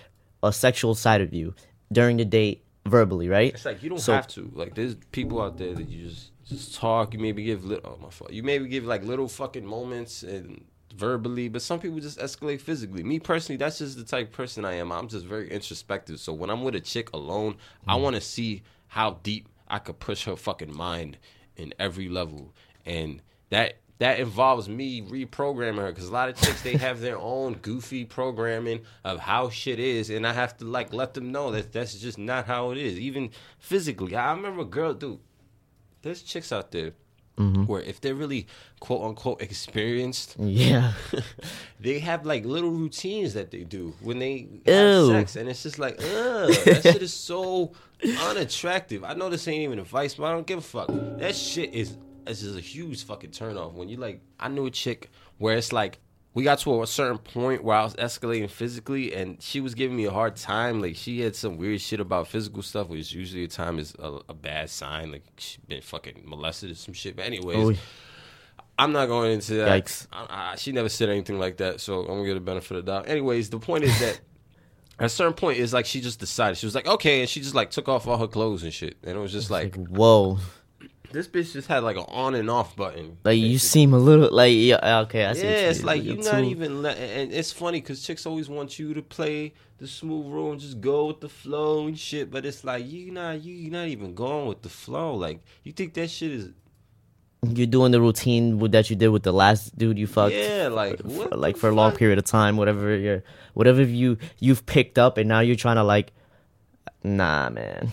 [0.42, 1.54] a sexual side of you
[1.92, 3.54] during the date, verbally, right?
[3.54, 4.52] It's like you don't So- have to.
[4.54, 7.14] Like there's people out there that you just just talk.
[7.14, 7.92] You maybe give little.
[7.98, 8.32] Oh my fuck.
[8.34, 13.04] You maybe give like little fucking moments and verbally, but some people just escalate physically.
[13.04, 14.92] Me personally, that's just the type of person I am.
[14.92, 16.20] I'm just very introspective.
[16.20, 18.02] So when I'm with a chick alone, I mm.
[18.02, 21.18] want to see how deep I could push her fucking mind
[21.56, 22.54] in every level,
[22.86, 23.78] and that.
[24.00, 28.04] That involves me reprogramming her because a lot of chicks they have their own goofy
[28.04, 31.98] programming of how shit is, and I have to like let them know that that's
[32.00, 33.00] just not how it is.
[33.00, 33.30] Even
[33.60, 35.20] physically, I remember a girl, dude.
[36.02, 36.94] There's chicks out there
[37.38, 37.64] Mm-hmm.
[37.66, 38.46] where if they're really
[38.80, 40.94] quote unquote experienced, Yeah.
[41.80, 44.72] they have like little routines that they do when they Ew.
[44.74, 47.72] have sex, and it's just like, ugh, that shit is so
[48.22, 49.04] unattractive.
[49.04, 50.90] I know this ain't even advice, but I don't give a fuck.
[51.20, 53.74] That shit is this is a huge fucking turn off.
[53.74, 56.00] When you like, I knew a chick where it's like.
[56.34, 59.96] We got to a certain point where I was escalating physically, and she was giving
[59.96, 60.82] me a hard time.
[60.82, 64.20] Like she had some weird shit about physical stuff, which usually a time is a,
[64.30, 65.12] a bad sign.
[65.12, 67.16] Like she been fucking molested or some shit.
[67.16, 67.78] But anyways, oh, Oy.
[68.80, 69.84] I'm not going into that.
[69.84, 70.08] Yikes.
[70.12, 72.86] I, I, she never said anything like that, so I'm gonna get the benefit of
[72.86, 73.10] the doubt.
[73.10, 74.20] Anyways, the point is that
[75.00, 76.58] at a certain point, it's like she just decided.
[76.58, 78.98] She was like, okay, and she just like took off all her clothes and shit,
[79.04, 80.40] and it was just like Like, whoa.
[81.14, 83.18] This bitch just had like an on and off button.
[83.24, 85.44] Like you seem a little like yeah, okay, I see.
[85.44, 88.26] Yeah, what you it's like You're not too- even, let, and it's funny because chicks
[88.26, 91.98] always want you to play the smooth role and just go with the flow and
[91.98, 92.32] shit.
[92.32, 95.16] But it's like you not, you not even going with the flow.
[95.16, 96.50] Like you think that shit is
[97.48, 100.34] you're doing the routine with, that you did with the last dude you fucked.
[100.34, 103.24] yeah, like for, what like for a long period of time, whatever you're,
[103.54, 106.12] whatever you you've picked up, and now you're trying to like,
[107.04, 107.92] nah, man.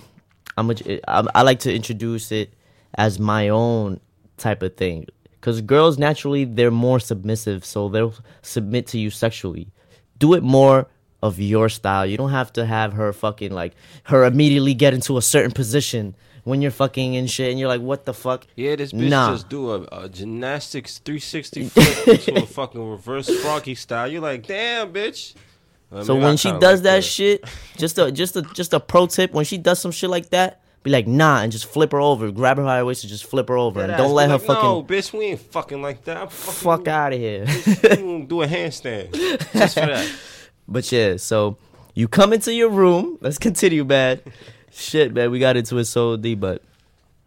[0.56, 2.54] I'm, a, I'm I like to introduce it
[2.96, 4.00] as my own
[4.37, 9.68] type of thing, because girls naturally they're more submissive, so they'll submit to you sexually.
[10.18, 10.87] Do it more
[11.22, 12.07] of your style.
[12.07, 13.74] You don't have to have her fucking like
[14.05, 17.83] her immediately get into a certain position when you're fucking and shit, and you're like,
[17.83, 18.46] what the fuck?
[18.57, 19.33] Yeah, this bitch Nah.
[19.33, 24.09] just do a, a gymnastics 360 flip into a fucking reverse froggy style.
[24.09, 25.35] You're like, damn, bitch.
[25.92, 27.44] I So mean, when she does like that shit,
[27.76, 30.62] just a just a just a pro tip, when she does some shit like that,
[30.82, 33.24] be like, nah, and just flip her over, grab her by the waist, and just
[33.26, 36.04] flip her over, and don't let her like, fucking No, bitch, we ain't fucking like
[36.04, 36.16] that.
[36.16, 37.44] I'm fucking fuck out of here.
[37.44, 39.12] Do a handstand
[39.52, 40.10] just for that.
[40.68, 41.58] but yeah, so
[41.94, 43.18] you come into your room.
[43.20, 44.20] Let's continue, man.
[44.72, 46.62] Shit, man, we got into it so deep, but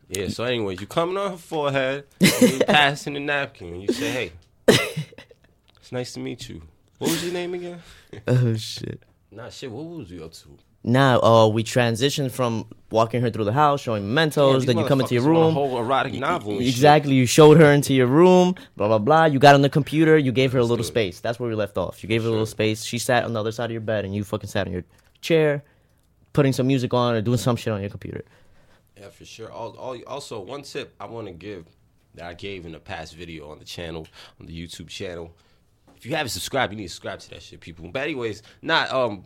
[0.09, 0.29] Yeah.
[0.29, 4.31] So, anyways, you coming on her forehead, you passing the napkin, and you say, "Hey,
[5.77, 6.61] it's nice to meet you.
[6.97, 7.81] What was your name again?"
[8.27, 9.03] oh shit.
[9.29, 9.69] Nah, shit.
[9.69, 10.57] What was you up to?
[10.83, 14.61] Now, uh, we transitioned from walking her through the house, showing mementos.
[14.63, 15.53] These then you come into your room.
[15.53, 16.51] whole erotic novel.
[16.53, 16.67] and shit.
[16.69, 17.13] Exactly.
[17.13, 19.25] You showed her into your room, blah blah blah.
[19.25, 20.17] You got on the computer.
[20.17, 21.19] You gave her a little space.
[21.21, 22.03] That's where we left off.
[22.03, 22.83] You gave her a little space.
[22.83, 24.83] She sat on the other side of your bed, and you fucking sat on your
[25.21, 25.63] chair,
[26.33, 28.25] putting some music on or doing some shit on your computer.
[28.99, 29.51] Yeah, for sure.
[29.51, 31.65] Al- al- Also, one tip I want to give
[32.15, 34.05] that I gave in the past video on the channel,
[34.39, 35.33] on the YouTube channel.
[35.95, 37.87] If you haven't subscribed, you need to subscribe to that shit, people.
[37.89, 39.25] But anyways, not um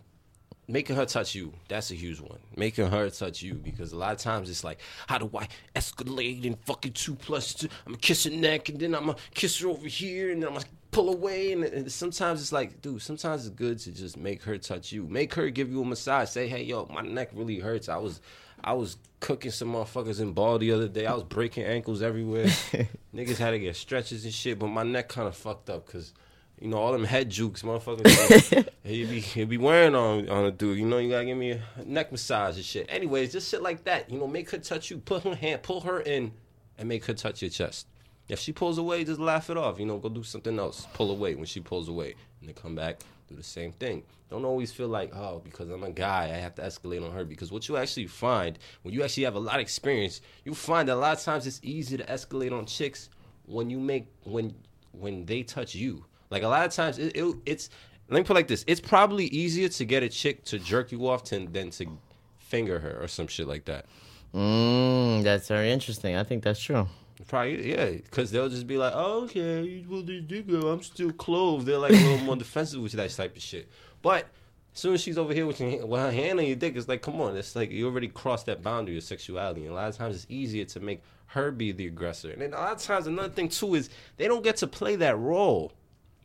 [0.67, 1.53] making her touch you.
[1.67, 2.39] That's a huge one.
[2.56, 6.45] Making her touch you because a lot of times it's like, how do I escalate
[6.45, 7.67] and fucking two plus two?
[7.86, 10.49] I'm gonna kiss her neck and then I'm gonna kiss her over here and then
[10.49, 14.17] I'm gonna pull away and, and sometimes it's like, dude, sometimes it's good to just
[14.17, 15.08] make her touch you.
[15.08, 16.30] Make her give you a massage.
[16.30, 17.88] Say, hey, yo, my neck really hurts.
[17.88, 18.21] I was
[18.63, 21.06] I was cooking some motherfuckers in ball the other day.
[21.06, 22.45] I was breaking ankles everywhere.
[23.15, 26.13] Niggas had to get stretches and shit, but my neck kind of fucked up because
[26.59, 28.67] You know all them head jukes, motherfuckers.
[28.83, 30.79] he be he be wearing on on a dude.
[30.79, 32.87] You know you gotta give me a neck massage and shit.
[32.89, 34.09] Anyways, just shit like that.
[34.09, 34.97] You know, make her touch you.
[34.97, 36.31] Put her hand, pull her in,
[36.77, 37.87] and make her touch your chest.
[38.27, 39.79] If she pulls away, just laugh it off.
[39.79, 40.87] You know, go do something else.
[40.93, 44.03] Pull away when she pulls away, and then come back, do the same thing.
[44.29, 47.23] Don't always feel like, oh, because I'm a guy, I have to escalate on her.
[47.23, 50.89] Because what you actually find when you actually have a lot of experience, you find
[50.89, 53.09] that a lot of times it's easy to escalate on chicks
[53.45, 54.55] when you make when
[54.91, 56.03] when they touch you.
[56.29, 57.69] Like a lot of times, it, it, it's
[58.09, 60.91] let me put it like this: it's probably easier to get a chick to jerk
[60.91, 61.97] you off to, than to
[62.37, 63.85] finger her or some shit like that.
[64.33, 66.15] Mm, that's very interesting.
[66.15, 66.87] I think that's true.
[67.27, 70.45] Probably yeah, because they'll just be like, "Oh, okay, you pulled this dick.
[70.49, 73.69] I'm still clothed." They're like a little more defensive with that type of shit.
[74.01, 74.27] But
[74.73, 76.87] as soon as she's over here with, your, with her hand on your dick, it's
[76.87, 79.61] like, come on, it's like you already crossed that boundary of sexuality.
[79.61, 82.29] And a lot of times, it's easier to make her be the aggressor.
[82.29, 84.95] And then a lot of times, another thing too is they don't get to play
[84.97, 85.71] that role.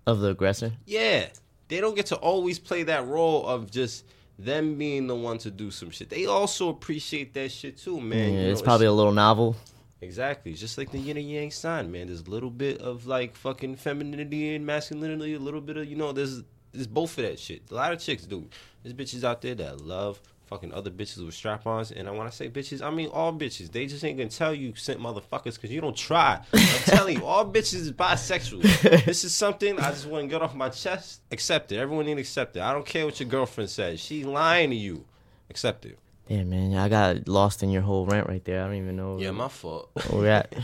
[0.06, 0.72] Of the aggressor?
[0.84, 1.28] Yeah,
[1.68, 4.04] they don't get to always play that role of just
[4.38, 6.10] them being the one to do some shit.
[6.10, 8.18] They also appreciate that shit too, man.
[8.18, 9.56] Yeah, You know, it's probably a little novel.
[10.00, 10.50] Exactly.
[10.50, 12.08] It's just like the yin and yang sign, man.
[12.08, 15.94] There's a little bit of like fucking femininity and masculinity, a little bit of you
[15.96, 17.62] know, there's there's both of that shit.
[17.70, 18.48] A lot of chicks do.
[18.82, 21.90] There's bitches out there that love fucking other bitches with strap ons.
[21.92, 23.70] And I wanna say bitches, I mean all bitches.
[23.72, 26.40] They just ain't gonna tell you sent motherfuckers because you don't try.
[26.52, 28.62] I'm telling you, all bitches is bisexual.
[29.06, 31.22] this is something I just wanna get off my chest.
[31.30, 31.78] Accept it.
[31.78, 32.62] Everyone need to accept it.
[32.62, 34.00] I don't care what your girlfriend says.
[34.00, 35.04] She lying to you.
[35.50, 35.98] Accept it.
[36.28, 38.62] Yeah, man, I got lost in your whole rant right there.
[38.62, 39.90] I don't even know Yeah, my fault.
[40.08, 40.54] where we're at.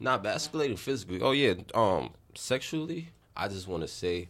[0.00, 1.20] Not nah, escalating physically.
[1.20, 3.10] Oh yeah, um, sexually.
[3.36, 4.28] I just want to say,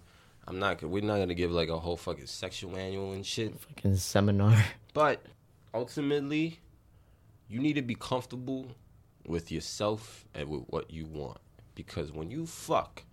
[0.48, 0.82] I'm not.
[0.82, 3.58] We're not gonna give like a whole fucking sexual manual and shit.
[3.60, 4.56] Fucking seminar.
[4.94, 5.22] But
[5.74, 6.58] ultimately,
[7.46, 8.66] you need to be comfortable
[9.26, 11.38] with yourself and with what you want.
[11.76, 13.04] Because when you fuck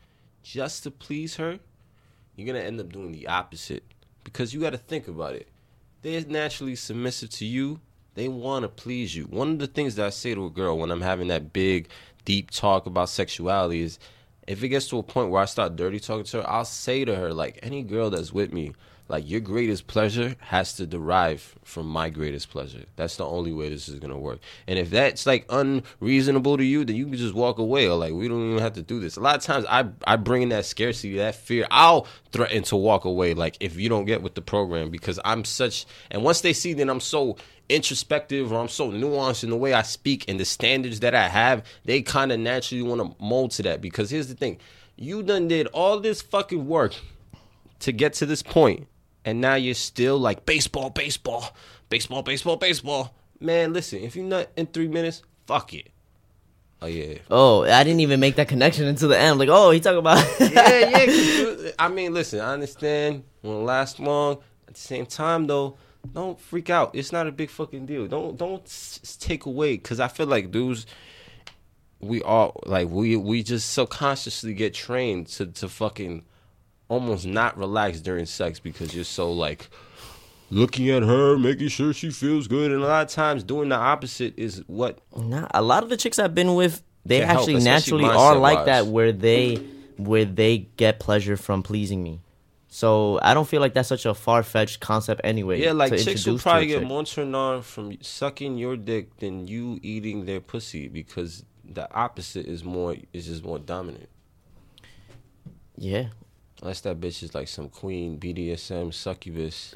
[0.41, 1.59] just to please her,
[2.35, 3.83] you're gonna end up doing the opposite.
[4.23, 5.49] Because you got to think about it.
[6.01, 7.81] They're naturally submissive to you.
[8.15, 9.25] They want to please you.
[9.25, 11.89] One of the things that I say to a girl when I'm having that big,
[12.23, 13.99] deep talk about sexuality is
[14.47, 17.05] if it gets to a point where I start dirty talking to her, I'll say
[17.05, 18.73] to her, like, any girl that's with me,
[19.07, 22.85] like, your greatest pleasure has to derive from my greatest pleasure.
[22.95, 24.39] That's the only way this is to work.
[24.67, 28.13] And if that's, like, unreasonable to you, then you can just walk away or, like,
[28.13, 29.17] we don't even have to do this.
[29.17, 31.67] A lot of times I, I bring in that scarcity, that fear.
[31.69, 35.45] I'll threaten to walk away, like, if you don't get with the program because I'm
[35.45, 37.37] such, and once they see that I'm so
[37.69, 41.27] introspective or I'm so nuanced in the way I speak and the standards that I
[41.27, 43.81] have, they kind of naturally want to mold to that.
[43.81, 44.57] Because here's the thing
[44.95, 46.95] you done did all this fucking work
[47.79, 48.87] to get to this point,
[49.25, 51.53] and now you're still like baseball, baseball,
[51.89, 53.13] baseball, baseball, baseball.
[53.41, 55.89] Man, listen, if you're not in three minutes, fuck it.
[56.81, 57.17] Oh yeah.
[57.31, 59.39] Oh, I didn't even make that connection until the end.
[59.39, 60.23] Like, oh, he talking about.
[60.39, 61.71] yeah, yeah.
[61.79, 64.37] I mean, listen, I understand won't last long.
[64.67, 65.77] At the same time, though,
[66.13, 66.91] don't freak out.
[66.93, 68.07] It's not a big fucking deal.
[68.07, 70.85] Don't don't s- take away because I feel like dudes,
[71.99, 76.23] we all like we we just subconsciously get trained to to fucking
[76.87, 79.69] almost not relax during sex because you're so like
[80.49, 83.75] looking at her, making sure she feels good, and a lot of times doing the
[83.75, 87.39] opposite is what Nah, a lot of the chicks I've been with, they Can help,
[87.39, 88.65] actually naturally are like mindset-wise.
[88.65, 89.55] that, where they
[89.97, 92.21] where they get pleasure from pleasing me.
[92.67, 95.61] So I don't feel like that's such a far fetched concept anyway.
[95.61, 98.75] Yeah, like chicks will introduce to a probably get more turned on from sucking your
[98.75, 104.09] dick than you eating their pussy because the opposite is more is just more dominant.
[105.77, 106.07] Yeah,
[106.61, 109.73] Unless that bitch is like some queen BDSM succubus.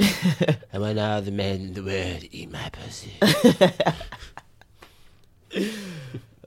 [0.74, 3.14] Am I now the man in the world to eat my pussy?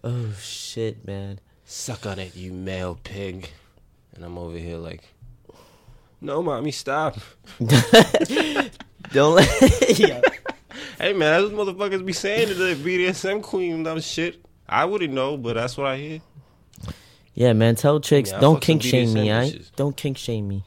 [0.04, 1.38] Oh shit, man.
[1.64, 3.48] Suck on it, you male pig.
[4.14, 5.04] And I'm over here like,
[6.20, 7.18] no, mommy, stop.
[9.12, 9.98] Don't let.
[9.98, 10.20] yeah.
[10.98, 14.44] Hey man, those motherfuckers be saying to the BDSM queen and that shit.
[14.68, 16.20] I wouldn't know, but that's what I hear.
[17.34, 17.76] Yeah, man.
[17.76, 19.32] Tell chicks Yeah, don't kink shame me.
[19.32, 20.64] I don't kink shame me.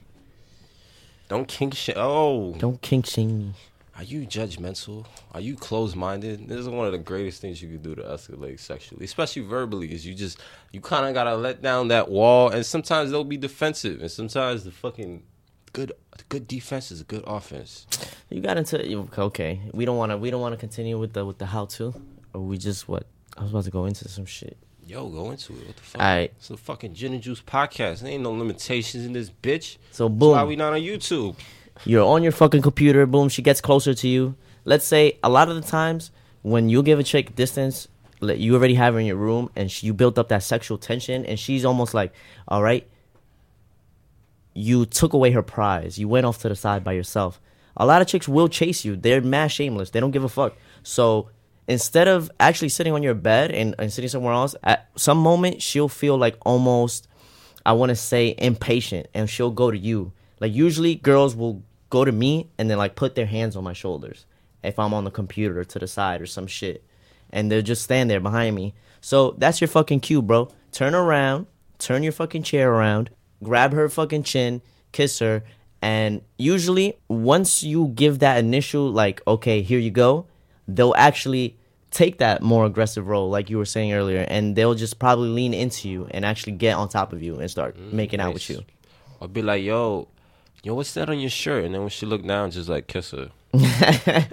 [1.28, 1.95] Don't kink shame.
[1.97, 3.54] Oh, Don't kink shame me.
[3.97, 5.06] Are you judgmental?
[5.34, 6.49] Are you closed minded?
[6.49, 9.93] This is one of the greatest things you can do to escalate sexually, especially verbally.
[9.93, 10.39] Is you just
[10.73, 14.65] you kind of gotta let down that wall, and sometimes they'll be defensive, and sometimes
[14.65, 15.23] the fucking
[15.71, 15.93] good
[16.28, 17.88] good defense is a good offense.
[18.30, 19.62] You got into okay.
[19.73, 20.17] We don't want to.
[20.17, 21.93] We don't want to continue with the with the how to,
[22.34, 23.06] or we just what?
[23.38, 24.58] I was about to go into some shit.
[24.88, 25.65] Yo, go into it.
[25.67, 26.02] What the fuck?
[26.02, 26.34] Alright.
[26.38, 28.02] It's a fucking Jin and juice podcast.
[28.02, 29.78] There ain't no limitations in this bitch.
[29.91, 31.36] So That's why we not on YouTube.
[31.86, 33.06] you're on your fucking computer.
[33.08, 34.36] Boom, she gets closer to you.
[34.63, 36.12] Let's say a lot of the times
[36.43, 37.88] when you give a chick distance,
[38.21, 41.26] you already have her in your room, and she, you built up that sexual tension,
[41.26, 42.13] and she's almost like,
[42.48, 42.88] all right.
[44.54, 45.98] you took away her prize.
[45.98, 47.41] You went off to the side by yourself.
[47.78, 48.95] A lot of chicks will chase you.
[48.95, 49.89] They're mad shameless.
[49.89, 50.56] They don't give a fuck.
[50.84, 51.30] So
[51.67, 55.62] instead of actually sitting on your bed and, and sitting somewhere else, at some moment
[55.62, 57.08] she'll feel like almost,
[57.65, 60.12] I want to say, impatient, and she'll go to you.
[60.39, 63.73] Like usually, girls will go to me and then like put their hands on my
[63.73, 64.25] shoulders
[64.63, 66.84] if I'm on the computer to the side or some shit,
[67.32, 68.73] and they'll just stand there behind me.
[69.01, 70.49] So that's your fucking cue, bro.
[70.71, 71.47] Turn around,
[71.78, 73.12] turn your fucking chair around,
[73.43, 75.43] grab her fucking chin, kiss her,
[75.82, 80.25] and usually once you give that initial like, okay, here you go,
[80.67, 81.58] they'll actually
[81.91, 85.54] take that more aggressive role, like you were saying earlier, and they'll just probably lean
[85.54, 88.63] into you and actually get on top of you and start making out with you.
[89.21, 90.08] I'll be like, yo,
[90.63, 91.63] yo, what's that on your shirt?
[91.63, 93.32] And then when she look down, just like kiss her.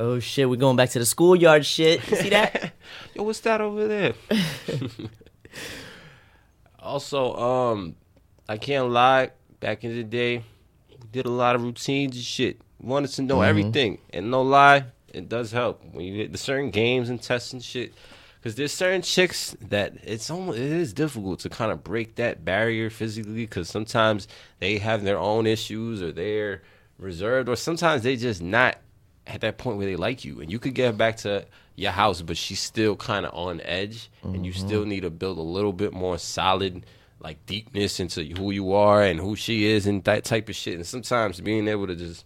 [0.00, 2.08] Oh shit, we're going back to the schoolyard shit.
[2.08, 2.72] You see that?
[3.16, 4.12] Yo, what's that over there?
[6.78, 7.96] also, um,
[8.48, 9.32] I can't lie.
[9.58, 10.44] Back in the day,
[11.10, 12.60] did a lot of routines and shit.
[12.80, 16.70] Wanted to know everything, and no lie, it does help when you get the certain
[16.70, 17.94] games and tests and shit.
[18.38, 22.44] Because there's certain chicks that it's almost it is difficult to kind of break that
[22.44, 23.46] barrier physically.
[23.46, 24.28] Because sometimes
[24.60, 26.62] they have their own issues or they're
[26.98, 28.78] reserved, or sometimes they just not
[29.26, 31.44] at that point where they like you, and you could get back to
[31.76, 34.88] your house, but she's still kind of on edge, and you still mm-hmm.
[34.88, 36.86] need to build a little bit more solid,
[37.20, 40.74] like deepness into who you are and who she is, and that type of shit.
[40.74, 42.24] And sometimes being able to just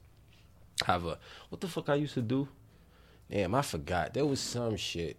[0.87, 1.19] have a
[1.49, 2.49] what the fuck I used to do.
[3.33, 4.13] Damn, I forgot.
[4.13, 5.17] There was some shit.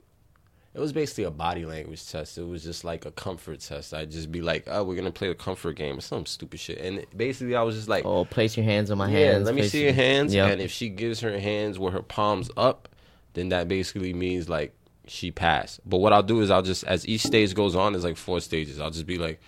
[0.76, 2.38] It was basically a body language test.
[2.38, 3.92] It was just like a comfort test.
[3.92, 6.78] I'd just be like, "Oh, we're gonna play the comfort game," or some stupid shit.
[6.78, 9.46] And basically, I was just like, oh, place your hands on my yeah, hands.
[9.46, 10.34] let me see your hands.
[10.34, 10.52] Yep.
[10.52, 12.88] And if she gives her hands with her palms up,
[13.34, 14.76] then that basically means like
[15.08, 15.80] she passed.
[15.84, 18.42] But what I'll do is I'll just as each stage goes on, there's like four
[18.42, 18.80] stages.
[18.80, 19.42] I'll just be like,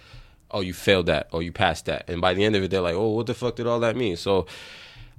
[0.49, 2.09] Oh, you failed that, or you passed that.
[2.09, 3.95] And by the end of it, they're like, Oh, what the fuck did all that
[3.95, 4.15] mean?
[4.17, 4.47] So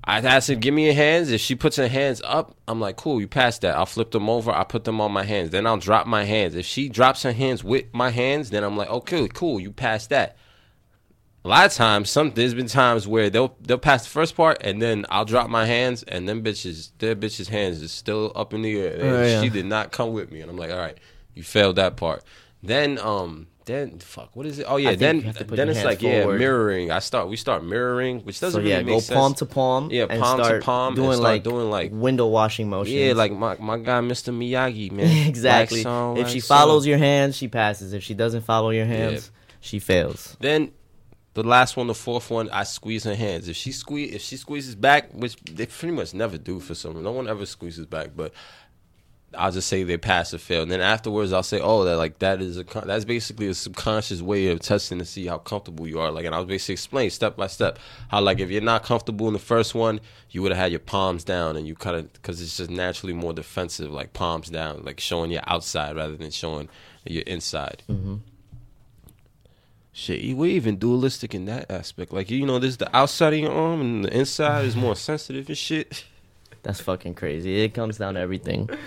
[0.07, 1.33] I asked her, give me your hands.
[1.33, 3.77] If she puts her hands up, I'm like, cool, you passed that.
[3.77, 4.53] I'll flip them over.
[4.53, 5.51] I'll put them on my hands.
[5.51, 6.55] Then I'll drop my hands.
[6.55, 10.11] If she drops her hands with my hands, then I'm like, okay, cool, you passed
[10.11, 10.37] that
[11.47, 14.59] a lot of times, some there's been times where they'll they'll pass the first part
[14.63, 18.53] and then I'll drop my hands and them bitches their bitches hands is still up
[18.53, 18.95] in the air.
[18.95, 19.43] And Oh, yeah.
[19.43, 20.99] She did not come with me, and I'm like, all right,
[21.35, 22.25] you failed that part.
[22.65, 24.67] Then um then fuck, what is it?
[24.69, 26.93] Oh yeah, then you have to put then it's like yeah, mirroring.
[26.93, 29.17] I start we start mirroring, which doesn't So really yeah, make go sense.
[29.17, 29.91] palm to palm.
[29.91, 32.95] Yeah, palm to palm Doing like doing, like- window washing motions.
[32.95, 34.33] Yeah, like my my guy Mr.
[34.33, 35.27] Miyagi, man.
[35.29, 35.81] exactly.
[35.81, 36.57] Wax on, if she wax on.
[36.59, 37.93] follows your hands, she passes.
[37.93, 40.37] If she doesn't follow your hands, she fails.
[40.41, 40.71] Then
[41.35, 43.49] the last one, the fourth one, I squeeze her hands.
[43.49, 47.03] If she squeeze, if she squeezes back, which they pretty much never do for some,
[47.03, 48.33] no one ever squeezes back, but
[49.35, 50.63] I'll just say they pass or fail.
[50.63, 53.55] And then afterwards, I'll say, oh, that like that is a con- that's basically a
[53.55, 56.11] subconscious way of testing to see how comfortable you are.
[56.11, 59.33] Like, and I'll basically explain step by step how like if you're not comfortable in
[59.33, 62.41] the first one, you would have had your palms down and you kind of because
[62.41, 66.69] it's just naturally more defensive, like palms down, like showing your outside rather than showing
[67.05, 67.83] your inside.
[67.91, 68.17] Mm-hmm.
[69.93, 72.13] Shit, we're even dualistic in that aspect.
[72.13, 75.49] Like you know, there's the outside of your arm and the inside is more sensitive
[75.49, 76.05] and shit.
[76.67, 77.63] That's fucking crazy.
[77.63, 78.69] It comes down to everything.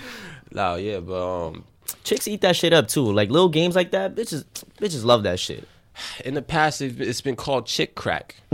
[0.51, 1.63] Nah, yeah, but um,
[2.03, 3.03] Chicks eat that shit up too.
[3.11, 4.45] Like little games like that, bitches,
[4.79, 5.67] bitches love that shit.
[6.25, 8.35] in the past it's it's been called chick crack.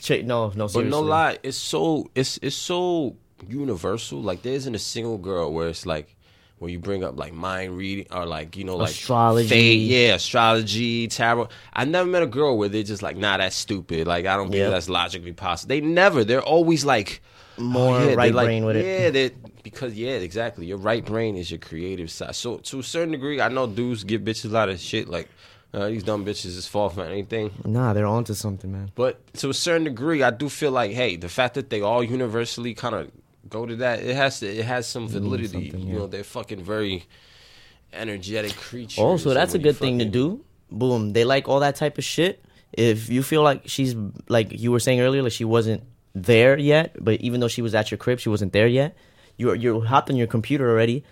[0.00, 4.22] Chick, no, no, But no lie, it's so it's it's so universal.
[4.22, 6.16] Like there isn't a single girl where it's like
[6.58, 9.48] where you bring up like mind reading or like you know like Astrology.
[9.48, 11.48] fate, yeah, astrology, tarot.
[11.72, 14.06] I never met a girl where they're just like, nah, that's stupid.
[14.06, 15.68] Like I don't think that's logically possible.
[15.68, 16.24] They never.
[16.24, 17.22] They're always like
[17.60, 19.14] More they're right like- brain with it.
[19.14, 19.28] Yeah,
[19.62, 20.66] because yeah, exactly.
[20.66, 22.34] Your right brain is your creative side.
[22.34, 25.28] So to a certain degree, I know dudes give bitches a lot of shit like.
[25.72, 27.52] Uh, these dumb bitches is fall for anything.
[27.64, 28.90] Nah, they're onto something, man.
[28.96, 32.02] But to a certain degree, I do feel like, hey, the fact that they all
[32.02, 33.08] universally kind of
[33.48, 35.70] go to that, it has to, it has some validity.
[35.70, 35.98] something, You yeah.
[36.00, 37.04] know, they're fucking very
[37.92, 38.98] energetic creatures.
[38.98, 40.44] Also, and that's a good thing to do.
[40.72, 42.44] Boom, they like all that type of shit.
[42.72, 43.94] If you feel like she's
[44.28, 45.82] like you were saying earlier, like she wasn't
[46.14, 48.96] there yet, but even though she was at your crib, she wasn't there yet.
[49.36, 51.04] You're you're hopped on your computer already.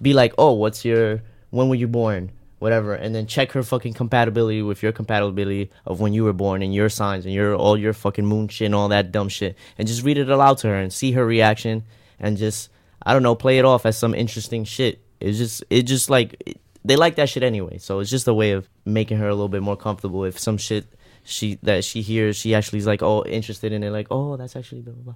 [0.00, 2.32] Be like, oh, what's your when were you born?
[2.60, 6.62] Whatever, and then check her fucking compatibility with your compatibility of when you were born
[6.62, 9.56] and your signs and your all your fucking moon shit and all that dumb shit,
[9.76, 11.84] and just read it aloud to her and see her reaction,
[12.18, 12.70] and just
[13.02, 15.04] I don't know, play it off as some interesting shit.
[15.20, 17.78] It's just it just like it, they like that shit anyway.
[17.78, 20.24] So it's just a way of making her a little bit more comfortable.
[20.24, 20.86] If some shit
[21.24, 24.54] she that she hears, she actually is like oh interested in it, like oh that's
[24.54, 25.14] actually blah blah blah.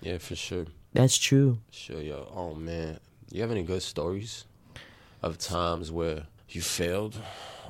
[0.00, 0.66] Yeah, for sure.
[0.92, 1.58] That's true.
[1.70, 2.30] Sure, yo.
[2.34, 2.98] Oh man,
[3.30, 4.46] you have any good stories
[5.22, 7.20] of times where you failed,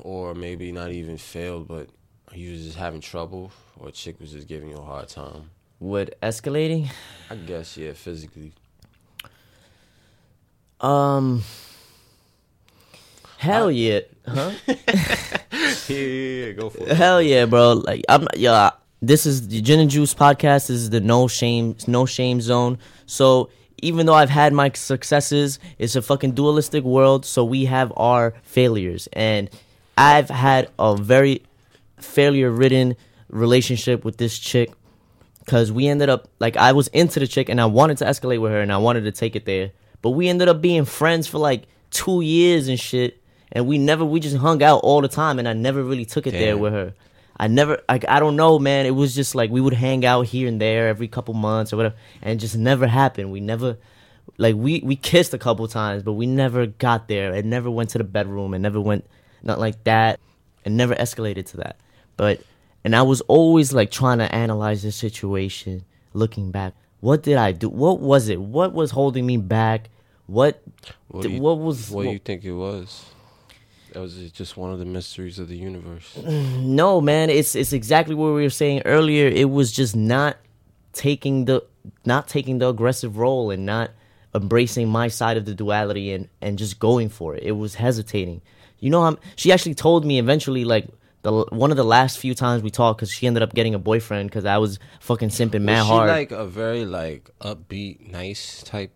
[0.00, 1.88] or maybe not even failed, but
[2.32, 5.50] you was just having trouble, or a chick was just giving you a hard time?
[5.80, 6.88] Would escalating?
[7.28, 8.52] I guess yeah, physically.
[10.80, 11.42] Um.
[13.40, 14.52] Hell yeah, huh?
[14.66, 16.94] yeah, yeah, go for it.
[16.94, 17.72] Hell yeah, bro.
[17.72, 20.68] Like I'm yeah, this is the Jin and Juice podcast.
[20.68, 22.76] This is the no shame no shame zone.
[23.06, 23.48] So
[23.80, 28.34] even though I've had my successes, it's a fucking dualistic world, so we have our
[28.42, 29.08] failures.
[29.14, 29.48] And
[29.96, 31.42] I've had a very
[31.96, 32.94] failure ridden
[33.30, 34.70] relationship with this chick
[35.46, 38.42] because we ended up like I was into the chick and I wanted to escalate
[38.42, 39.72] with her and I wanted to take it there.
[40.02, 43.16] But we ended up being friends for like two years and shit
[43.52, 46.26] and we never we just hung out all the time and I never really took
[46.26, 46.94] it there with her.
[47.36, 48.86] I never like I don't know, man.
[48.86, 51.78] It was just like we would hang out here and there every couple months or
[51.78, 53.32] whatever, and it just never happened.
[53.32, 53.78] We never
[54.36, 57.34] like we we kissed a couple times, but we never got there.
[57.34, 58.52] It never went to the bedroom.
[58.52, 59.06] It never went
[59.42, 60.20] not like that.
[60.64, 61.76] It never escalated to that.
[62.16, 62.42] But
[62.84, 66.74] and I was always like trying to analyze the situation, looking back.
[67.00, 67.68] What did I do?
[67.68, 68.40] What was it?
[68.40, 69.88] What was holding me back?
[70.26, 70.62] What
[71.08, 73.06] What, do you, what was what do you think it was?
[73.92, 76.16] That was just one of the mysteries of the universe.
[76.60, 79.28] No, man, it's it's exactly what we were saying earlier.
[79.28, 80.36] It was just not
[80.92, 81.64] taking the
[82.04, 83.90] not taking the aggressive role and not
[84.34, 87.42] embracing my side of the duality and and just going for it.
[87.42, 88.42] It was hesitating.
[88.78, 90.88] You know, I'm, she actually told me eventually, like
[91.22, 93.78] the one of the last few times we talked, because she ended up getting a
[93.78, 96.08] boyfriend because I was fucking simping mad was she hard.
[96.08, 98.92] like a very like upbeat, nice type?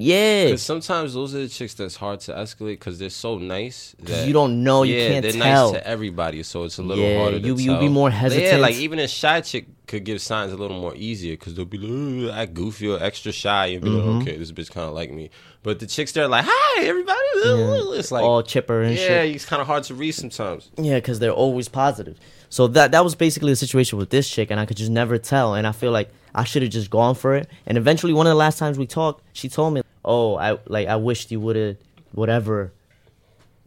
[0.00, 3.94] Yeah, Because sometimes those are the chicks that's hard to escalate because they're so nice
[4.00, 5.72] that you don't know, you yeah, can't they're tell.
[5.72, 7.74] nice to everybody, so it's a little Yeah, harder to you- tell.
[7.74, 8.46] you be more hesitant.
[8.52, 11.64] Yeah, like even a shy chick could give signs a little more easier because they'll
[11.64, 14.18] be like, "Ugh, act goofy or extra shy and be Mm-hmm.
[14.18, 15.30] like, okay, this bitch kind of like me.
[15.62, 17.18] But the chicks there like, hi everybody,
[17.98, 19.34] it's like all chipper and yeah, shit.
[19.36, 20.70] it's kind of hard to read sometimes.
[20.76, 22.18] Yeah, because they're always positive.
[22.50, 25.18] So that that was basically the situation with this chick, and I could just never
[25.18, 25.54] tell.
[25.54, 27.48] And I feel like I should have just gone for it.
[27.66, 30.88] And eventually, one of the last times we talked, she told me, "Oh, I like
[30.88, 31.76] I wished you would have
[32.12, 32.72] whatever."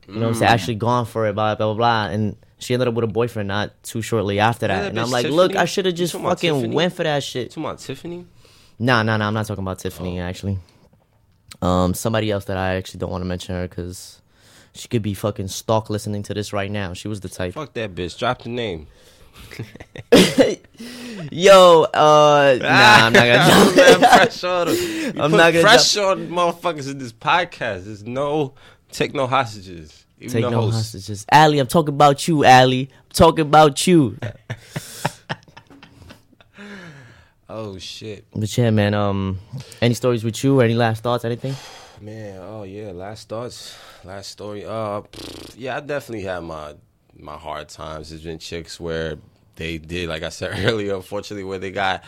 [0.07, 0.39] You know what I'm Mm.
[0.39, 0.51] saying?
[0.51, 2.13] Actually gone for it, blah blah blah blah.
[2.13, 4.81] And she ended up with a boyfriend not too shortly after that.
[4.81, 7.49] that and I'm like, look, I should have just fucking went for that shit.
[7.51, 8.25] Talking about Tiffany,
[8.79, 9.27] Nah, nah, nah.
[9.27, 10.23] I'm not talking about Tiffany Oh.
[10.23, 10.57] actually.
[11.61, 14.20] Um, somebody else that I actually don't want to mention her because
[14.73, 16.93] she could be fucking stalk listening to this right now.
[16.93, 17.53] She was the type.
[17.53, 18.17] fuck that bitch.
[18.17, 18.87] Drop the name.
[21.31, 23.69] Yo, uh, nah, I'm not gonna.
[23.99, 25.21] Man, fresh on them.
[25.21, 27.85] I'm not gonna fresh on motherfuckers in this podcast.
[27.85, 28.53] There's no
[28.91, 30.05] take no hostages.
[30.19, 30.75] Even Take no host.
[30.75, 31.25] hostages.
[31.31, 32.89] Allie, I'm talking about you, Allie.
[32.91, 34.17] I'm talking about you.
[37.49, 38.93] Oh shit, But yeah, man.
[38.93, 39.39] Um,
[39.81, 40.59] any stories with you?
[40.59, 41.25] Or any last thoughts?
[41.25, 41.55] Anything?
[42.01, 42.39] Man.
[42.41, 42.91] Oh yeah.
[42.91, 43.77] Last thoughts.
[44.03, 44.65] Last story.
[44.65, 45.01] Uh,
[45.55, 45.77] yeah.
[45.77, 46.75] I definitely had my
[47.15, 48.09] my hard times.
[48.09, 49.17] There's been chicks where
[49.55, 52.03] they did, like I said earlier, unfortunately, where they got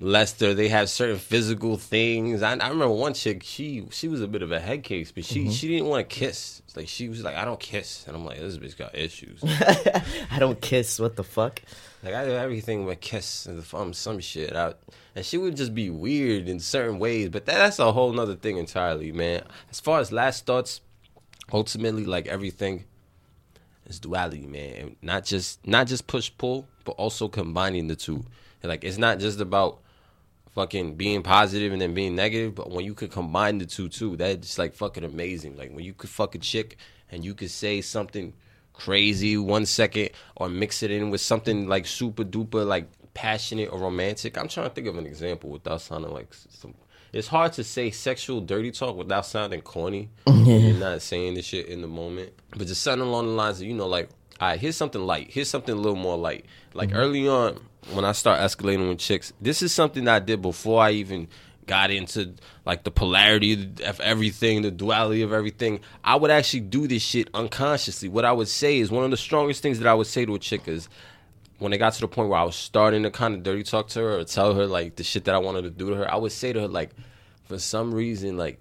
[0.00, 0.54] Lester.
[0.54, 2.42] They have certain physical things.
[2.42, 3.42] I, I remember one chick.
[3.44, 6.14] She she was a bit of a head case, but she she didn't want to
[6.14, 6.62] kiss.
[6.64, 9.40] It's like she was like, I don't kiss, and I'm like, this bitch got issues.
[10.30, 10.98] I don't kiss.
[10.98, 11.60] What the fuck?
[12.02, 14.78] Like I do everything with kiss and um, some shit out,
[15.14, 17.28] and she would just be weird in certain ways.
[17.28, 19.42] But that, that's a whole nother thing entirely, man.
[19.70, 20.80] As far as last thoughts,
[21.52, 22.84] ultimately, like everything,
[23.86, 24.74] is duality, man.
[24.76, 28.24] And not just not just push pull, but also combining the two.
[28.62, 29.80] Like it's not just about
[30.54, 34.16] fucking being positive and then being negative, but when you could combine the two too,
[34.16, 35.56] that's like fucking amazing.
[35.56, 36.76] Like when you could fuck a chick
[37.10, 38.32] and you could say something
[38.72, 43.78] crazy one second or mix it in with something like super duper like passionate or
[43.78, 44.38] romantic.
[44.38, 46.74] I'm trying to think of an example without sounding like some
[47.12, 50.10] it's hard to say sexual dirty talk without sounding corny.
[50.26, 52.32] You're not saying the shit in the moment.
[52.50, 54.08] But just something along the lines of, you know, like,
[54.40, 55.28] all right, here's something light.
[55.30, 56.46] Here's something a little more light.
[56.72, 56.98] Like mm-hmm.
[56.98, 57.60] early on,
[57.92, 61.28] when I start escalating with chicks, this is something I did before I even
[61.66, 62.34] got into
[62.66, 65.80] like the polarity of everything, the duality of everything.
[66.02, 68.08] I would actually do this shit unconsciously.
[68.08, 70.34] What I would say is one of the strongest things that I would say to
[70.34, 70.88] a chick is
[71.58, 73.88] when it got to the point where I was starting to kind of dirty talk
[73.88, 76.12] to her or tell her like the shit that I wanted to do to her,
[76.12, 76.90] I would say to her like,
[77.44, 78.60] for some reason, like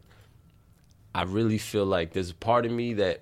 [1.16, 3.22] I really feel like there's a part of me that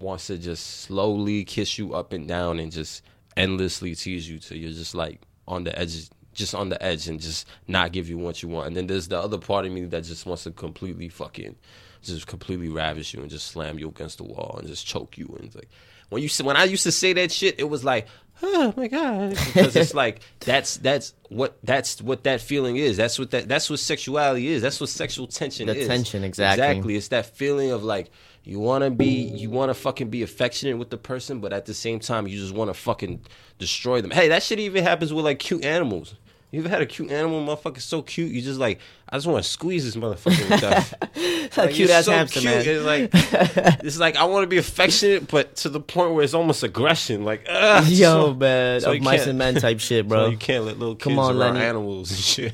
[0.00, 3.02] wants to just slowly kiss you up and down and just
[3.36, 7.20] endlessly tease you till you're just like on the edge just on the edge and
[7.20, 8.66] just not give you what you want.
[8.66, 11.54] And then there's the other part of me that just wants to completely fucking
[12.02, 15.34] just completely ravish you and just slam you against the wall and just choke you
[15.40, 15.68] and like
[16.14, 18.06] when you when I used to say that shit, it was like,
[18.42, 22.96] oh my god, because it's like that's that's what that's what that feeling is.
[22.96, 24.62] That's what that that's what sexuality is.
[24.62, 25.86] That's what sexual tension The is.
[25.88, 26.64] tension, exactly.
[26.64, 26.96] Exactly.
[26.96, 28.10] It's that feeling of like
[28.42, 31.66] you want to be you want to fucking be affectionate with the person, but at
[31.66, 33.20] the same time you just want to fucking
[33.58, 34.10] destroy them.
[34.10, 36.14] Hey, that shit even happens with like cute animals.
[36.54, 38.78] You ever had a cute animal, motherfucker, so cute, you just like,
[39.08, 40.60] I just want to squeeze this motherfucker with
[41.50, 41.58] that.
[41.58, 42.62] A cute ass hamster, man.
[42.64, 43.10] It's like,
[43.84, 47.24] it's like I want to be affectionate, but to the point where it's almost aggression.
[47.24, 50.26] Like, ugh, Yo, so- man, so of mice and men type shit, so bro.
[50.28, 51.66] you can't let little kids Come on, around Lenny.
[51.66, 52.52] animals and shit.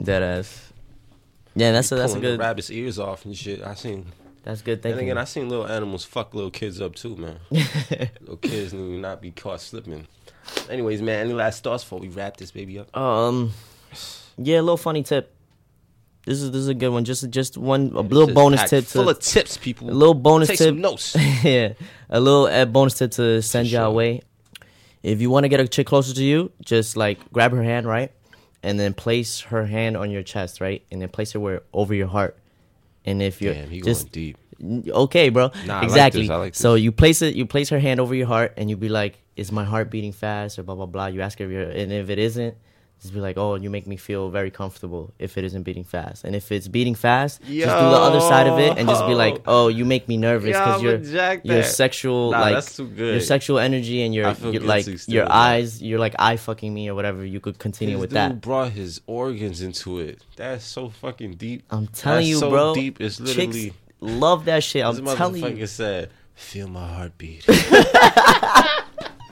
[0.00, 0.72] Dead ass.
[1.56, 2.38] Yeah, that's a, that's a good.
[2.38, 3.60] rabbit's ears off and shit.
[3.62, 4.06] I seen.
[4.44, 4.92] That's good thing.
[4.92, 7.38] And again, I seen little animals fuck little kids up too, man.
[7.50, 10.06] little kids need not be caught slipping.
[10.70, 12.94] Anyways, man, any last thoughts before we wrap this baby up?
[12.96, 13.52] Um,
[14.36, 15.30] yeah, a little funny tip.
[16.26, 17.04] This is this is a good one.
[17.04, 19.90] Just just one a little bonus tip full to of tips, people.
[19.90, 20.74] a little bonus Take tip.
[20.74, 21.14] notes.
[21.44, 21.74] yeah,
[22.08, 24.22] a little uh, bonus tip to send y'all away.
[25.02, 27.86] If you want to get a chick closer to you, just like grab her hand,
[27.86, 28.10] right,
[28.62, 31.92] and then place her hand on your chest, right, and then place her where over
[31.94, 32.38] your heart.
[33.04, 34.88] And if you're Damn, he just going deep.
[34.88, 36.30] okay, bro, Nah, I like exactly.
[36.30, 38.78] I like so you place it, you place her hand over your heart, and you
[38.78, 41.06] be like, "Is my heart beating fast?" or blah blah blah.
[41.06, 42.54] You ask her, if you're, and if it isn't,
[43.02, 46.24] just be like, "Oh, you make me feel very comfortable." If it isn't beating fast,
[46.24, 47.66] and if it's beating fast, just do the
[48.08, 50.98] other side of it, and just be like, "Oh, you make me nervous because your
[51.44, 53.12] your sexual Nah, like that's too good.
[53.14, 55.32] your sexual energy and your, your like still, your man.
[55.32, 57.24] eyes, you're like eye fucking me or whatever.
[57.26, 58.40] You could continue This with dude that.
[58.40, 60.22] brought his organs into it.
[60.36, 61.64] That's so fucking deep.
[61.70, 62.74] I'm telling That's you, so bro.
[62.74, 63.00] Deep.
[63.00, 63.74] It's literally.
[64.00, 64.82] love that shit.
[64.84, 65.66] I'm telling motherfucker you.
[65.66, 67.44] said, "Feel my heartbeat."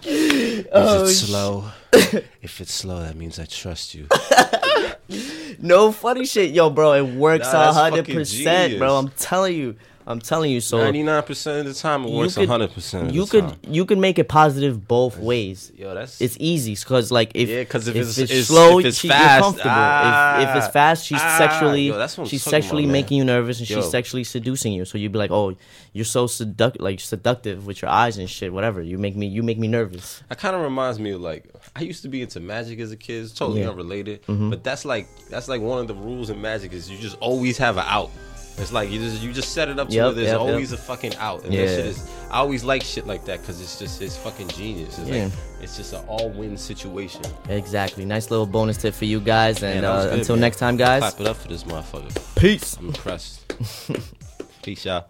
[0.05, 1.65] Oh, Is it sh- slow?
[2.43, 4.07] if it's slow, that means I trust you.
[5.59, 6.93] No funny shit, yo, bro.
[6.93, 8.97] It works a hundred percent, bro.
[8.97, 9.77] I'm telling you.
[10.07, 10.61] I'm telling you.
[10.61, 13.45] So Ninety-nine percent of the time, it you works could hundred percent of you could
[13.49, 13.59] time.
[13.69, 15.71] you could make it positive both ways.
[15.77, 18.99] Yo, that's It's easy because like if Yeah, 'cause if it's- it's- slow, if it's
[18.99, 19.71] she, fast, you're comfortable.
[19.71, 23.25] if, if ah, it's fast, she's ah, sexually yo, that's she's sexually about, making you
[23.25, 23.77] nervous and Yo.
[23.81, 24.85] she's sexually seducing you.
[24.85, 25.55] So you'd be like, oh,
[25.93, 28.53] you're so seduct like seductive with your eyes and shit.
[28.53, 28.83] Whatever.
[28.83, 30.23] You make me you make me nervous.
[30.29, 31.45] That kind of reminds me of like
[31.77, 33.23] I used to be into magic as a kid.
[33.25, 33.69] It's totally Yeah.
[33.71, 37.17] unrelated, but that's like that's like one of the rules in magic is you just
[37.21, 38.11] always have an out.
[38.59, 40.41] It's like you just you just set it up to Yep, where there's yep, yep.
[40.41, 41.63] always a fucking out, and Yeah.
[41.67, 42.09] that shit is.
[42.31, 44.99] I always like shit like that because it's just it's fucking genius.
[44.99, 45.25] It's Yeah.
[45.25, 45.33] like
[45.63, 47.23] it's just an all win situation.
[47.49, 48.05] Exactly.
[48.05, 49.63] Nice little bonus tip for you guys.
[49.63, 50.41] And Man, uh, good, until man.
[50.43, 51.01] next time, guys.
[51.01, 52.13] Clap it up for this motherfucker.
[52.39, 52.77] Peace.
[52.79, 53.41] I'm impressed.
[54.63, 55.07] Peace, y'all.